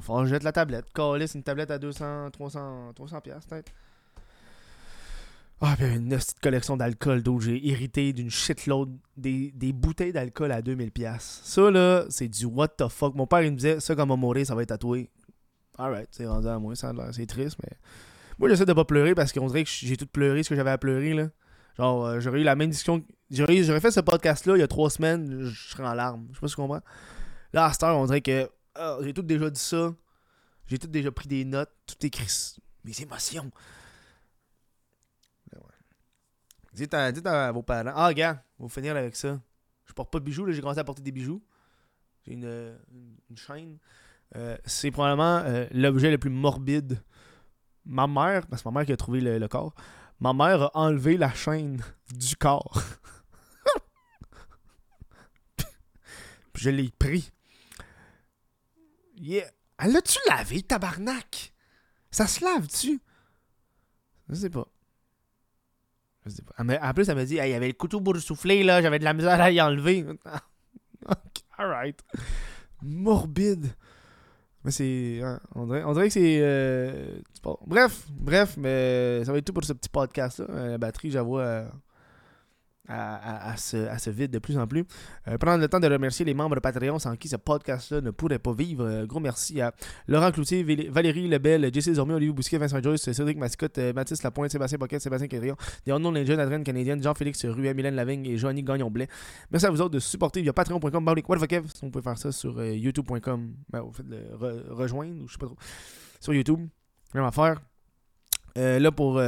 Je 0.00 0.24
jette 0.26 0.42
la 0.42 0.52
tablette. 0.52 0.86
Calice, 0.92 1.34
une 1.34 1.42
tablette 1.42 1.70
à 1.70 1.78
200, 1.78 2.30
300, 2.30 2.92
300 2.94 3.20
pièces 3.20 3.46
peut-être. 3.46 3.72
Ah, 5.62 5.74
puis 5.76 5.94
une 5.94 6.08
petite 6.08 6.40
collection 6.40 6.76
d'alcool 6.78 7.22
d'eau. 7.22 7.38
J'ai 7.38 7.68
hérité 7.68 8.14
d'une 8.14 8.30
shitload 8.30 8.96
des, 9.18 9.52
des 9.54 9.74
bouteilles 9.74 10.12
d'alcool 10.12 10.52
à 10.52 10.62
2000 10.62 10.90
pièces. 10.90 11.40
Ça, 11.44 11.70
là, 11.70 12.06
c'est 12.08 12.28
du 12.28 12.46
what 12.46 12.68
the 12.68 12.88
fuck. 12.88 13.14
Mon 13.14 13.26
père, 13.26 13.42
il 13.42 13.52
me 13.52 13.56
disait, 13.56 13.78
ça, 13.78 13.94
quand 13.94 14.04
on 14.04 14.08
va 14.08 14.16
mourir, 14.16 14.46
ça 14.46 14.54
va 14.54 14.62
être 14.62 14.70
tatoué. 14.70 15.10
Alright, 15.76 16.08
c'est 16.12 16.26
rendu 16.26 16.48
à 16.48 16.58
moi, 16.58 16.74
ça 16.74 16.92
c'est 17.12 17.26
triste, 17.26 17.58
mais... 17.62 17.76
Moi, 18.38 18.48
j'essaie 18.48 18.64
de 18.64 18.72
pas 18.72 18.86
pleurer 18.86 19.14
parce 19.14 19.32
qu'on 19.32 19.46
dirait 19.48 19.64
que 19.64 19.70
j'ai 19.70 19.98
tout 19.98 20.06
pleuré 20.06 20.42
ce 20.42 20.48
que 20.48 20.56
j'avais 20.56 20.70
à 20.70 20.78
pleurer, 20.78 21.12
là. 21.12 21.28
Genre, 21.76 22.06
euh, 22.06 22.20
j'aurais 22.20 22.40
eu 22.40 22.44
la 22.44 22.56
même 22.56 22.70
discussion... 22.70 23.04
J'aurais 23.30 23.80
fait 23.80 23.90
ce 23.90 24.00
podcast-là 24.00 24.56
il 24.56 24.60
y 24.60 24.62
a 24.62 24.68
trois 24.68 24.88
semaines, 24.88 25.44
je 25.44 25.70
serais 25.70 25.86
en 25.86 25.92
larmes. 25.92 26.26
Je 26.30 26.36
sais 26.36 26.40
pas 26.40 26.48
si 26.48 26.54
tu 26.54 26.60
comprends. 26.60 26.80
Là, 27.52 27.66
à 27.66 27.72
cette 27.72 27.82
heure, 27.82 27.96
on 27.98 28.06
dirait 28.06 28.22
que 28.22 28.48
ah, 28.74 28.98
j'ai 29.02 29.12
tout 29.12 29.22
déjà 29.22 29.50
dit 29.50 29.60
ça. 29.60 29.94
J'ai 30.66 30.78
tout 30.78 30.86
déjà 30.86 31.10
pris 31.10 31.28
des 31.28 31.44
notes, 31.44 31.72
tout 31.86 32.06
écrit 32.06 32.28
mes 32.84 33.00
émotions. 33.00 33.50
Ouais. 35.52 35.60
Dites, 36.72 36.94
à, 36.94 37.52
vos 37.52 37.62
parents. 37.62 37.92
Ah, 37.94 38.14
gars, 38.14 38.44
on 38.58 38.64
va 38.64 38.68
finir 38.68 38.96
avec 38.96 39.16
ça. 39.16 39.40
Je 39.86 39.92
porte 39.92 40.12
pas 40.12 40.20
de 40.20 40.24
bijoux, 40.24 40.46
là, 40.46 40.52
j'ai 40.52 40.60
commencé 40.60 40.78
à 40.78 40.84
porter 40.84 41.02
des 41.02 41.10
bijoux. 41.10 41.42
J'ai 42.24 42.34
une, 42.34 42.78
une, 43.28 43.36
chaîne. 43.36 43.78
Euh, 44.36 44.56
c'est 44.64 44.92
probablement 44.92 45.38
euh, 45.38 45.66
l'objet 45.72 46.10
le 46.10 46.18
plus 46.18 46.30
morbide. 46.30 47.02
Ma 47.84 48.06
mère, 48.06 48.46
parce 48.46 48.62
que 48.62 48.68
ma 48.68 48.78
mère 48.78 48.86
qui 48.86 48.92
a 48.92 48.96
trouvé 48.96 49.20
le, 49.20 49.38
le 49.38 49.48
corps, 49.48 49.74
ma 50.20 50.32
mère 50.32 50.62
a 50.62 50.70
enlevé 50.76 51.16
la 51.16 51.32
chaîne 51.32 51.82
du 52.12 52.36
corps. 52.36 52.80
Puis 56.52 56.62
je 56.62 56.70
l'ai 56.70 56.90
pris. 56.90 57.32
Yeah. 59.20 59.44
Elle 59.78 59.92
l'a-tu 59.92 60.18
lavé, 60.28 60.62
tabarnak? 60.62 61.52
Ça 62.10 62.26
se 62.26 62.44
lave-tu? 62.44 63.00
Je 64.28 64.34
sais 64.34 64.50
pas. 64.50 64.66
Je 66.24 66.30
sais 66.30 66.42
pas. 66.42 66.54
En 66.58 66.94
plus, 66.94 67.08
elle 67.08 67.16
m'a 67.16 67.24
dit, 67.24 67.34
il 67.34 67.48
y 67.48 67.54
avait 67.54 67.68
le 67.68 67.74
couteau 67.74 68.00
pour 68.00 68.16
souffler, 68.16 68.62
là, 68.62 68.82
j'avais 68.82 68.98
de 68.98 69.04
la 69.04 69.14
misère 69.14 69.40
à 69.40 69.50
y 69.50 69.60
enlever. 69.60 70.06
alright. 71.58 72.00
Morbide. 72.82 73.74
Mais 74.64 74.70
c'est. 74.70 75.20
Hein, 75.22 75.40
on, 75.54 75.66
dirait, 75.66 75.84
on, 75.84 75.92
dirait, 75.92 76.08
que 76.08 76.12
c'est. 76.12 76.38
Euh, 76.40 77.18
bref, 77.66 78.06
bref, 78.10 78.56
mais 78.58 79.24
ça 79.24 79.32
va 79.32 79.38
être 79.38 79.46
tout 79.46 79.52
pour 79.52 79.64
ce 79.64 79.72
petit 79.72 79.88
podcast-là. 79.88 80.46
Euh, 80.50 80.70
la 80.72 80.78
batterie, 80.78 81.10
j'avoue. 81.10 81.38
Euh, 81.38 81.66
à, 82.90 83.52
à, 83.52 83.56
ce, 83.56 84.10
vide 84.10 84.30
de 84.32 84.38
plus 84.38 84.58
en 84.58 84.66
plus. 84.66 84.84
Euh, 85.28 85.38
prendre 85.38 85.60
le 85.60 85.68
temps 85.68 85.80
de 85.80 85.86
remercier 85.86 86.24
les 86.24 86.34
membres 86.34 86.58
Patreon 86.60 86.98
sans 86.98 87.16
qui 87.16 87.28
ce 87.28 87.36
podcast-là 87.36 88.00
ne 88.00 88.10
pourrait 88.10 88.38
pas 88.38 88.52
vivre. 88.52 88.84
Euh, 88.84 89.06
gros 89.06 89.20
merci 89.20 89.60
à 89.60 89.72
Laurent 90.08 90.32
Cloutier, 90.32 90.64
Valérie 90.90 91.28
Lebel, 91.28 91.70
Jesse 91.72 91.94
Zormier, 91.94 92.14
Olivier 92.14 92.34
Bousquet, 92.34 92.58
Vincent 92.58 92.82
Joyce, 92.82 93.10
Cédric 93.12 93.38
Mascotte, 93.38 93.78
euh, 93.78 93.92
Mathis 93.92 94.22
Lapointe, 94.22 94.50
Sébastien 94.50 94.78
Pocket, 94.78 95.00
Sébastien 95.00 95.28
Quédrion, 95.28 95.56
des 95.86 95.92
Unknown 95.92 96.14
Legend, 96.14 96.40
Adrien 96.40 96.62
Canadienne, 96.62 97.02
Jean-Félix 97.02 97.44
Ruet, 97.46 97.74
Mylène 97.74 97.94
Lavigne 97.94 98.26
et 98.26 98.36
Joanny 98.36 98.62
Gagnon-Blais. 98.62 99.08
Merci 99.50 99.66
à 99.66 99.70
vous 99.70 99.80
autres 99.80 99.94
de 99.94 100.00
supporter 100.00 100.42
via 100.42 100.52
patreon.com, 100.52 101.14
on 101.82 101.90
peut 101.90 102.00
faire 102.00 102.18
ça 102.18 102.32
sur 102.32 102.62
youtube.com, 102.64 103.54
ben, 103.70 103.80
vous 103.80 103.92
faites 103.92 104.08
le 104.08 104.72
rejoindre 104.72 105.22
ou 105.22 105.28
je 105.28 105.32
sais 105.32 105.38
pas 105.38 105.46
trop, 105.46 105.56
sur 106.20 106.34
YouTube, 106.34 106.66
même 107.14 107.24
affaire. 107.24 107.60
là 108.56 108.90
pour 108.90 109.20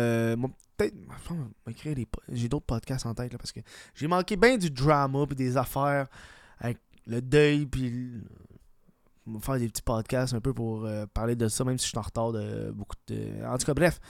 J'ai 2.30 2.48
d'autres 2.48 2.66
podcasts 2.66 3.06
en 3.06 3.14
tête 3.14 3.32
là, 3.32 3.38
parce 3.38 3.52
que 3.52 3.60
j'ai 3.94 4.06
manqué 4.06 4.36
bien 4.36 4.56
du 4.56 4.70
drama 4.70 5.26
puis 5.26 5.36
des 5.36 5.56
affaires 5.56 6.08
avec 6.58 6.78
le 7.06 7.20
deuil 7.20 7.66
puis 7.66 8.22
faire 9.40 9.58
des 9.58 9.68
petits 9.68 9.82
podcasts 9.82 10.34
un 10.34 10.40
peu 10.40 10.52
pour 10.52 10.84
euh, 10.84 11.06
parler 11.06 11.36
de 11.36 11.48
ça, 11.48 11.64
même 11.64 11.78
si 11.78 11.84
je 11.84 11.90
suis 11.90 11.98
en 11.98 12.02
retard 12.02 12.32
de 12.32 12.70
beaucoup 12.72 12.96
de. 13.06 13.44
En 13.46 13.56
tout 13.58 13.66
cas, 13.66 13.74
bref. 13.74 14.00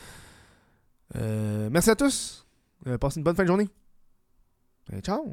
Euh, 1.16 1.68
merci 1.70 1.90
à 1.90 1.96
tous. 1.96 2.46
Euh, 2.86 2.98
passez 2.98 3.18
une 3.18 3.24
bonne 3.24 3.36
fin 3.36 3.42
de 3.42 3.48
journée. 3.48 3.68
Et 4.92 5.00
ciao. 5.00 5.32